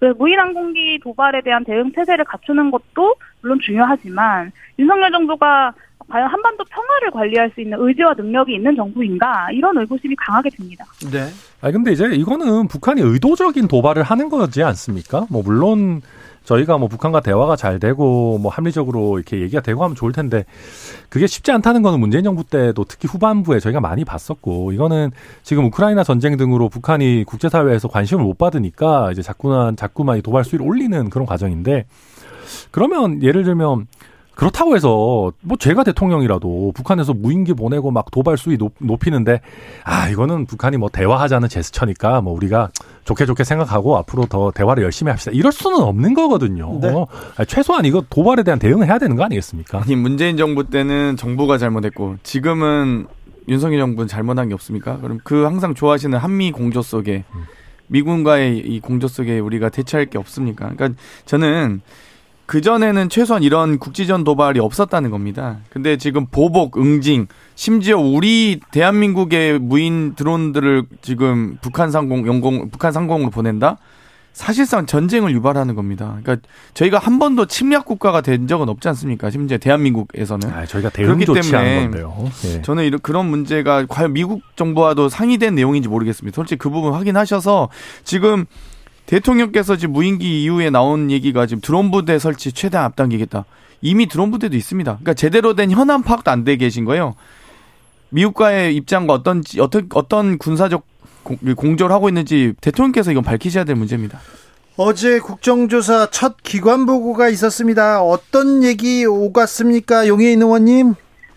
[0.00, 5.72] 그 무인 항공기 도발에 대한 대응 태세를 갖추는 것도 물론 중요하지만 윤석열 정부가
[6.08, 10.84] 과연 한반도 평화를 관리할 수 있는 의지와 능력이 있는 정부인가 이런 의구심이 강하게 듭니다.
[11.10, 11.28] 네.
[11.60, 15.26] 아 근데 이제 이거는 북한이 의도적인 도발을 하는 거지 않습니까?
[15.30, 16.02] 뭐 물론
[16.44, 20.44] 저희가 뭐 북한과 대화가 잘 되고 뭐 합리적으로 이렇게 얘기가 되고 하면 좋을 텐데
[21.08, 25.10] 그게 쉽지 않다는 거는 문재인 정부 때도 특히 후반부에 저희가 많이 봤었고 이거는
[25.42, 30.66] 지금 우크라이나 전쟁 등으로 북한이 국제사회에서 관심을 못 받으니까 이제 자꾸만 자꾸만 이 도발 수위를
[30.66, 31.86] 올리는 그런 과정인데
[32.70, 33.86] 그러면 예를 들면
[34.34, 39.40] 그렇다고 해서 뭐 제가 대통령이라도 북한에서 무인기 보내고 막 도발 수위 높, 높이는데
[39.84, 42.70] 아 이거는 북한이 뭐 대화하자는 제스처니까 뭐 우리가
[43.04, 46.78] 좋게 좋게 생각하고 앞으로 더 대화를 열심히 합시다 이럴 수는 없는 거거든요.
[46.80, 46.88] 네.
[47.36, 49.80] 아니, 최소한 이거 도발에 대한 대응을 해야 되는 거 아니겠습니까?
[49.80, 53.06] 아니 문재인 정부 때는 정부가 잘못했고 지금은
[53.48, 54.98] 윤석열 정부는 잘못한 게 없습니까?
[54.98, 57.24] 그럼 그 항상 좋아하시는 한미 공조 속에
[57.88, 60.70] 미군과의 이 공조 속에 우리가 대처할 게 없습니까?
[60.70, 61.82] 그러니까 저는
[62.46, 65.58] 그 전에는 최소한 이런 국지전 도발이 없었다는 겁니다.
[65.70, 73.30] 근데 지금 보복, 응징, 심지어 우리 대한민국의 무인 드론들을 지금 북한 상공, 영공, 북한 상공으로
[73.30, 73.78] 보낸다?
[74.34, 76.18] 사실상 전쟁을 유발하는 겁니다.
[76.20, 79.30] 그러니까 저희가 한 번도 침략 국가가 된 적은 없지 않습니까?
[79.30, 80.50] 심지어 대한민국에서는.
[80.50, 81.90] 아, 저희가 대응 그렇기 때문에.
[82.46, 82.62] 예.
[82.62, 86.34] 저는 이런 그런 문제가 과연 미국 정부와도 상의된 내용인지 모르겠습니다.
[86.34, 87.68] 솔직히 그 부분 확인하셔서
[88.02, 88.46] 지금
[89.06, 93.44] 대통령께서 지금 무인기 이후에 나온 얘기가 지금 드론 부대 설치 최대한 앞당기겠다.
[93.82, 94.92] 이미 드론 부대도 있습니다.
[94.92, 97.14] 그러니까 제대로 된 현안 파악도 안 돼 계신 거예요.
[98.10, 100.86] 미국과의 입장과 어떤 어떤 어떤 군사적
[101.22, 104.20] 공- 공조를 하고 있는지 대통령께서 이건 밝히셔야 될 문제입니다.
[104.76, 108.02] 어제 국정조사 첫 기관 보고가 있었습니다.
[108.02, 110.94] 어떤 얘기 오갔습니까, 용해인 의원님?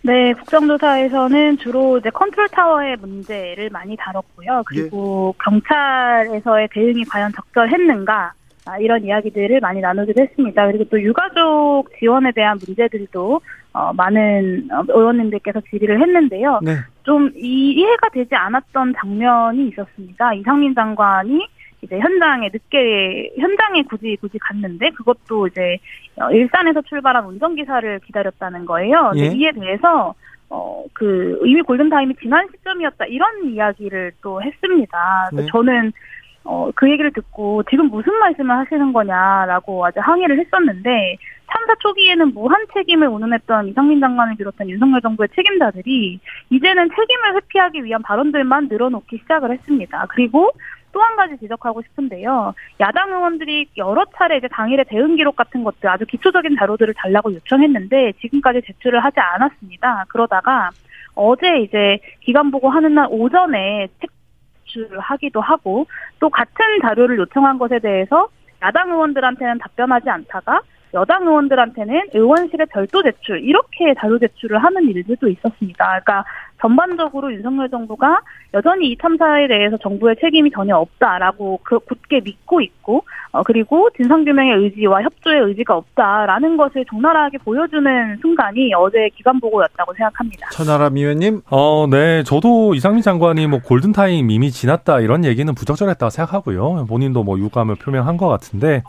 [0.07, 4.63] 네, 국정조사에서는 주로 이제 컨트롤 타워의 문제를 많이 다뤘고요.
[4.65, 8.31] 그리고 경찰에서의 대응이 과연 적절했는가
[8.67, 10.65] 아, 이런 이야기들을 많이 나누기도 했습니다.
[10.67, 13.41] 그리고 또 유가족 지원에 대한 문제들도
[13.73, 16.61] 어, 많은 어, 의원님들께서 질의를 했는데요.
[16.63, 16.77] 네.
[17.03, 20.33] 좀 이, 이해가 되지 않았던 장면이 있었습니다.
[20.35, 21.45] 이상민 장관이
[21.87, 25.77] 이제 현장에 늦게 현장에 굳이 굳이 갔는데 그것도 이제
[26.17, 29.13] 어, 일산에서 출발한 운전기사를 기다렸다는 거예요.
[29.15, 29.27] 예.
[29.27, 30.13] 이에 대해서
[30.49, 35.29] 어 그 이미 골든 타임이 지난 시점이었다 이런 이야기를 또 했습니다.
[35.33, 35.45] 네.
[35.51, 35.91] 저는
[36.43, 41.17] 어 그 얘기를 듣고 지금 무슨 말씀을 하시는 거냐라고 아주 항의를 했었는데
[41.51, 46.19] 참사 초기에는 무한 책임을 운운했던 이상민 장관을 비롯한 윤석열 정부의 책임자들이
[46.49, 50.05] 이제는 책임을 회피하기 위한 발언들만 늘어놓기 시작을 했습니다.
[50.09, 50.51] 그리고
[50.91, 52.53] 또 한 가지 지적하고 싶은데요.
[52.79, 58.13] 야당 의원들이 여러 차례 이제 당일의 대응 기록 같은 것들 아주 기초적인 자료들을 달라고 요청했는데
[58.21, 60.05] 지금까지 제출을 하지 않았습니다.
[60.09, 60.69] 그러다가
[61.15, 63.87] 어제 이제 기간 보고 하는 날 오전에
[64.65, 65.85] 제출을 하기도 하고
[66.19, 68.27] 또 같은 자료를 요청한 것에 대해서
[68.61, 70.61] 야당 의원들한테는 답변하지 않다가
[70.93, 75.85] 여당 의원들한테는 의원실에 별도 제출 이렇게 자료 제출을 하는 일들도 있었습니다.
[75.85, 76.23] 그러니까
[76.59, 78.21] 전반적으로 윤석열 정부가
[78.53, 84.55] 여전히 이 참사에 대해서 정부의 책임이 전혀 없다라고 그 굳게 믿고 있고 어, 그리고 진상규명의
[84.55, 90.49] 의지와 협조의 의지가 없다라는 것을 적나라하게 보여주는 순간이 어제 기간 보고였다고 생각합니다.
[90.49, 91.41] 천하람 의원님.
[91.51, 92.23] 어, 네.
[92.23, 96.85] 저도 이상민 장관이 뭐 골든 타임 이미 지났다 이런 얘기는 부적절했다고 생각하고요.
[96.87, 98.83] 본인도 뭐 유감을 표명한 것 같은데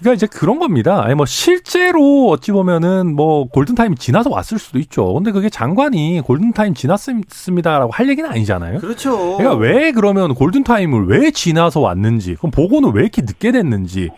[0.00, 1.02] 그러니까 이제 그런 겁니다.
[1.04, 5.12] 아니 뭐 실제로 어찌 보면은 뭐 골든 타임이 지나서 왔을 수도 있죠.
[5.14, 8.78] 근데 그게 장관이 골든 타임 지났습니다라고 할 얘기는 아니잖아요.
[8.78, 9.36] 그렇죠.
[9.36, 14.10] 그러니까 왜 그러면 골든 타임을 왜 지나서 왔는지, 그럼 보고는 왜 이렇게 늦게 됐는지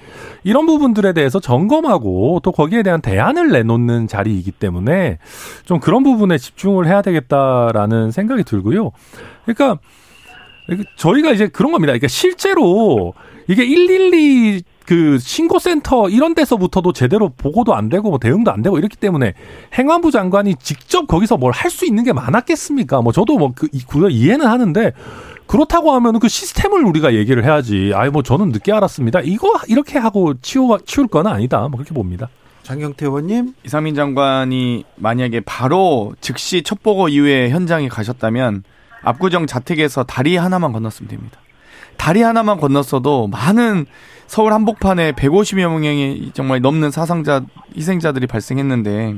[0.44, 5.18] 이런 부분들에 대해서 점검하고 또 거기에 대한 대안을 내놓는 자리이기 때문에
[5.64, 8.92] 좀 그런 부분에 집중을 해야 되겠다라는 생각이 들고요.
[9.46, 9.78] 그러니까
[10.96, 11.90] 저희가 이제 그런 겁니다.
[11.92, 13.14] 그러니까 실제로
[13.48, 18.96] 이게 112 그 신고센터 이런 데서부터도 제대로 보고도 안 되고 뭐 대응도 안 되고 이렇기
[18.96, 19.34] 때문에
[19.72, 23.00] 행안부 장관이 직접 거기서 뭘 할 수 있는 게 많았겠습니까?
[23.00, 23.68] 뭐 저도 뭐그
[24.10, 24.92] 이해는 하는데
[25.46, 27.92] 그렇다고 하면 그 시스템을 우리가 얘기를 해야지.
[27.94, 29.20] 아이 뭐 저는 늦게 알았습니다.
[29.20, 31.60] 이거 이렇게 하고 치우 치울 건 아니다.
[31.68, 32.28] 뭐 그렇게 봅니다.
[32.64, 33.54] 장경태 의원님.
[33.64, 38.64] 이상민 장관이 만약에 바로 즉시 첫 보고 이후에 현장에 가셨다면
[39.04, 41.38] 압구정 자택에서 다리 하나만 건넜으면 됩니다.
[42.00, 43.84] 다리 하나만 건넜어도 많은
[44.26, 47.42] 서울 한복판에 150여 명이 정말 넘는 사상자,
[47.76, 49.16] 희생자들이 발생했는데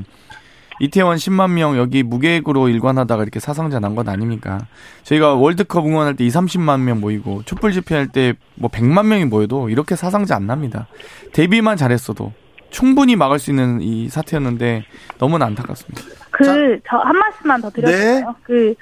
[0.81, 4.65] 이태원 10만 명 여기 무계획으로 일관하다가 이렇게 사상자 난 건 아닙니까?
[5.03, 9.69] 저희가 월드컵 응원할 때 2, 30만 명 모이고 촛불 집회할 때 뭐 100만 명이 모여도
[9.69, 10.87] 이렇게 사상자 안 납니다.
[11.31, 12.33] 대비만 잘했어도
[12.69, 14.83] 충분히 막을 수 있는 이 사태였는데
[15.19, 16.01] 너무나 안타깝습니다.
[16.31, 16.51] 그 저
[16.97, 18.25] 한 말씀만 더 드려도 될까요?
[18.27, 18.33] 네.
[18.43, 18.75] 그,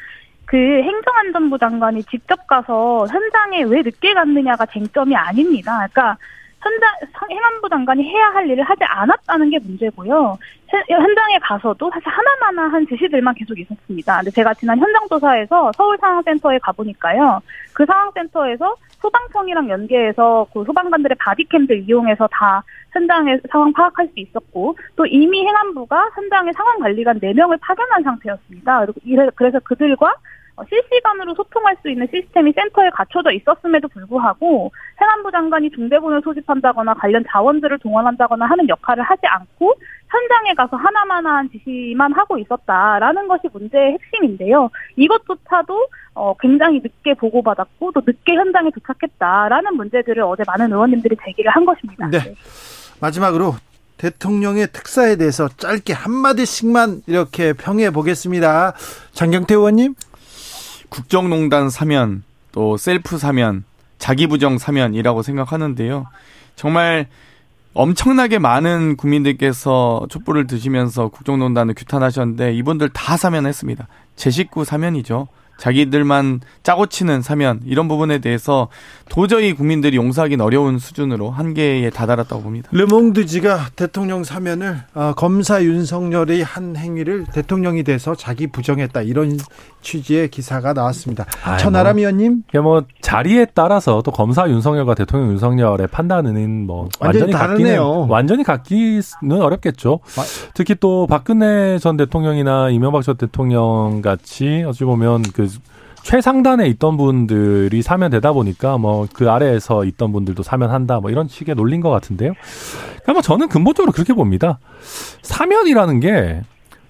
[0.52, 5.88] 그 행정안전부 장관이 직접 가서 현장에 왜 늦게 갔느냐가 쟁점이 아닙니다.
[5.89, 6.18] 그러니까
[6.60, 6.89] 현장
[7.32, 10.38] 행안부 장관이 해야 할 일을 하지 않았다는 게 문제고요.
[10.89, 14.18] 현장에 가서도 사실 하나마나한 지시들만 계속 있었습니다.
[14.18, 17.39] 근데 제가 지난 현장 조사에서 서울 상황센터에 가보니까요.
[17.72, 25.06] 그 상황센터에서 소방청이랑 연계해서 그 소방관들의 바디캠들 이용해서 다 현장의 상황 파악할 수 있었고 또
[25.06, 28.86] 이미 행안부가 현장의 상황 관리관 4명을 파견한 상태였습니다.
[29.36, 30.14] 그래서 그들과 어,
[30.68, 34.72] 실시간으로 소통할 수 있는 시스템이 센터에 갖춰져 있었음에도 불구하고
[35.02, 39.74] 행안부 장관이 중대본을 소집한다거나 관련 자원들을 동원한다거나 하는 역할을 하지 않고
[40.10, 44.70] 현장에 가서 하나마나한 지시만 하고 있었다라는 것이 문제의 핵심인데요.
[44.97, 51.66] 이것조차도 어, 굉장히 늦게 보고받았고 또 늦게 현장에 도착했다라는 문제들을 어제 많은 의원님들이 제기를 한
[51.66, 52.08] 것입니다.
[52.10, 52.20] 네.
[52.20, 52.36] 네.
[52.99, 53.56] 마지막으로
[53.97, 58.74] 대통령의 특사에 대해서 짧게 한마디씩만 이렇게 평해 보겠습니다.
[59.14, 59.93] 장경태 의원님.
[60.92, 62.22] 국정농단 사면,
[62.52, 63.64] 또 셀프 사면,
[63.98, 66.06] 자기부정 사면이라고 생각하는데요.
[66.56, 67.08] 정말
[67.74, 73.88] 엄청나게 많은 국민들께서 촛불을 드시면서 국정농단을 규탄하셨는데 이분들 다 사면했습니다.
[74.18, 75.30] 제 식구 사면이죠.
[75.62, 78.68] 자기들만 짜고 치는 사면 이런 부분에 대해서
[79.09, 82.70] 도저히 국민들이 용서하기는 어려운 수준으로 한계에 다다랐다고 봅니다.
[82.72, 89.38] 르몽드지가 대통령 사면을 어, 검사 윤석열의 한 행위를 대통령이 돼서 자기 부정했다 이런
[89.82, 91.26] 취지의 기사가 나왔습니다.
[91.43, 97.34] 아이, 천하람 뭐, 의원님, 뭐 자리에 따라서 또 검사 윤석열과 대통령 윤석열의 판단은 뭐 완전히,
[97.34, 99.01] 같기는 완전히 같기는
[99.41, 99.99] 어렵겠죠.
[100.55, 105.51] 특히 또 박근혜 전 대통령이나 이명박 전 대통령 같이 어찌 보면 그
[106.04, 111.82] 최상단에 있던 분들이 사면되다 보니까 뭐 그 아래에서 있던 분들도 사면한다 뭐 이런 식의 논리인
[111.82, 112.34] 것 같은데요.
[112.88, 114.60] 그러니까 뭐 저는 근본적으로 그렇게 봅니다.
[115.22, 116.41] 사면이라는 게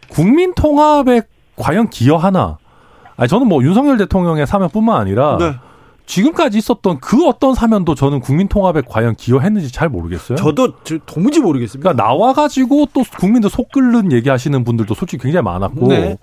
[0.10, 1.22] 국민 통합에
[1.56, 2.58] 과연 기여하나?
[3.18, 5.54] 아니 저는 뭐 윤석열 대통령의 사면뿐만 아니라 네.
[6.12, 10.36] 지금까지 있었던 그 어떤 사면도 저는 국민 통합에 과연 기여했는지 잘 모르겠어요.
[10.36, 10.74] 저도
[11.06, 11.94] 도무지 모르겠습니다.
[11.94, 15.88] 그러니까 나와 가지고 또 국민들 속 끓는 얘기하시는 분들도 솔직히 굉장히 많았고.
[15.88, 16.18] 네.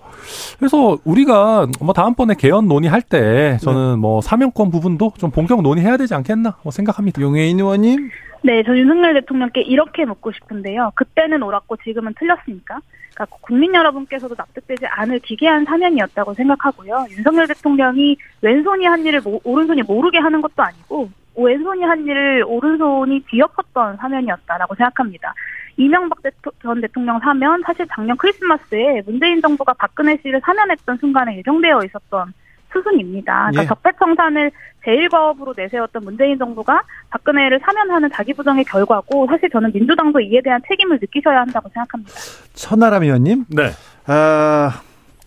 [0.59, 3.95] 그래서 우리가 뭐 다음번에 개헌 논의할 때 저는 네.
[3.97, 7.19] 뭐 사면권 부분도 좀 본격 논의해야 되지 않겠나 뭐 생각합니다.
[7.19, 8.11] 용해인 의원님.
[8.41, 10.91] 네, 저 윤석열 대통령께 이렇게 묻고 싶은데요.
[10.95, 12.79] 그때는 옳았고 지금은 틀렸습니까?
[13.13, 17.07] 그러니까 국민 여러분께서도 납득되지 않을 기괴한 사면이었다고 생각하고요.
[17.11, 23.97] 윤석열 대통령이 왼손이 한 일을 오른손이 모르게 하는 것도 아니고 왼손이 한 일을 오른손이 뒤엎었던
[23.97, 25.33] 사면이었다라고 생각합니다.
[25.75, 26.19] 이명박
[26.61, 32.33] 전 대통령 사면 사실 작년 크리스마스에 문재인 정부가 박근혜 씨를 사면했던 순간에 예정되어 있었던
[32.71, 33.49] 수순입니다.
[33.51, 33.67] 그러니까 예.
[33.67, 34.51] 적폐청산을
[34.85, 40.99] 제1과업으로 내세웠던 문재인 정부가 박근혜를 사면하는 자기 부정의 결과고 사실 저는 민주당도 이에 대한 책임을
[41.01, 42.11] 느끼셔야 한다고 생각합니다.
[42.53, 43.45] 천하람 의원님.
[43.49, 43.71] 네.
[44.05, 44.81] 아,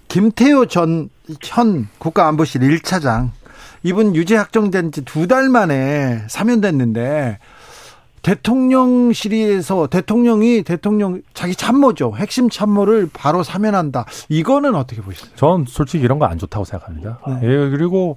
[0.08, 1.08] 김태호 전
[1.40, 3.28] 현 국가안보실 1차장
[3.84, 7.38] 이분 유죄 확정된 지 두 달 만에 사면됐는데
[8.22, 12.14] 대통령실에서 대통령이 대통령 자기 참모죠.
[12.16, 14.06] 핵심 참모를 바로 사면한다.
[14.28, 15.32] 이거는 어떻게 보시나요?
[15.36, 17.18] 전 솔직히 이런 거 안 좋다고 생각합니다.
[17.26, 17.40] 네.
[17.42, 18.16] 예, 그리고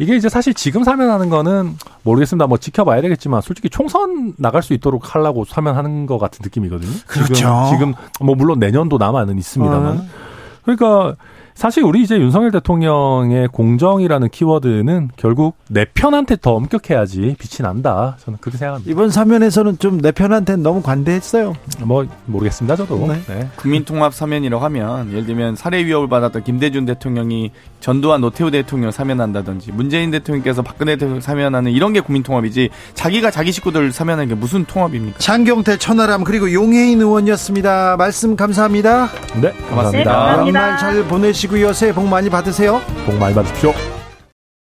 [0.00, 2.46] 이게 이제 사실 지금 사면하는 거는 모르겠습니다.
[2.46, 6.90] 뭐 지켜봐야 되겠지만 솔직히 총선 나갈 수 있도록 하려고 사면하는 것 같은 느낌이거든요.
[7.06, 7.34] 그렇죠.
[7.34, 9.98] 지금, 지금 뭐 물론 내년도 남아는 있습니다만.
[9.98, 10.04] 어.
[10.64, 11.16] 그러니까
[11.54, 18.16] 사실 우리 이제 윤석열 대통령의 공정이라는 키워드는 결국 내 편한테 더 엄격해야지 빛이 난다.
[18.24, 18.90] 저는 그렇게 생각합니다.
[18.90, 21.54] 이번 사면에서는 좀 내 편한테 너무 관대했어요.
[21.84, 22.76] 뭐 모르겠습니다.
[22.76, 23.06] 저도.
[23.06, 23.20] 네.
[23.26, 23.48] 네.
[23.56, 30.10] 국민통합 사면이라고 하면 예를 들면 살해 위협을 받았던 김대중 대통령이 전두환 노태우 대통령 사면한다든지 문재인
[30.10, 35.18] 대통령께서 박근혜 대통령 사면하는 이런 게 국민통합이지 자기가 자기 식구들 사면하는 게 무슨 통합입니까?
[35.18, 37.96] 장경태 천하람 그리고 용해인 의원이었습니다.
[37.96, 39.08] 말씀 감사합니다.
[39.40, 39.52] 네.
[39.70, 39.90] 고맙습니다.
[39.90, 40.60] 네, 감사합니다.
[40.60, 41.04] 연말 잘
[41.44, 41.72] 보내시고요.
[41.72, 42.80] 새해 복 많이 받으세요.
[43.06, 43.93] 복 많이 받으십시오.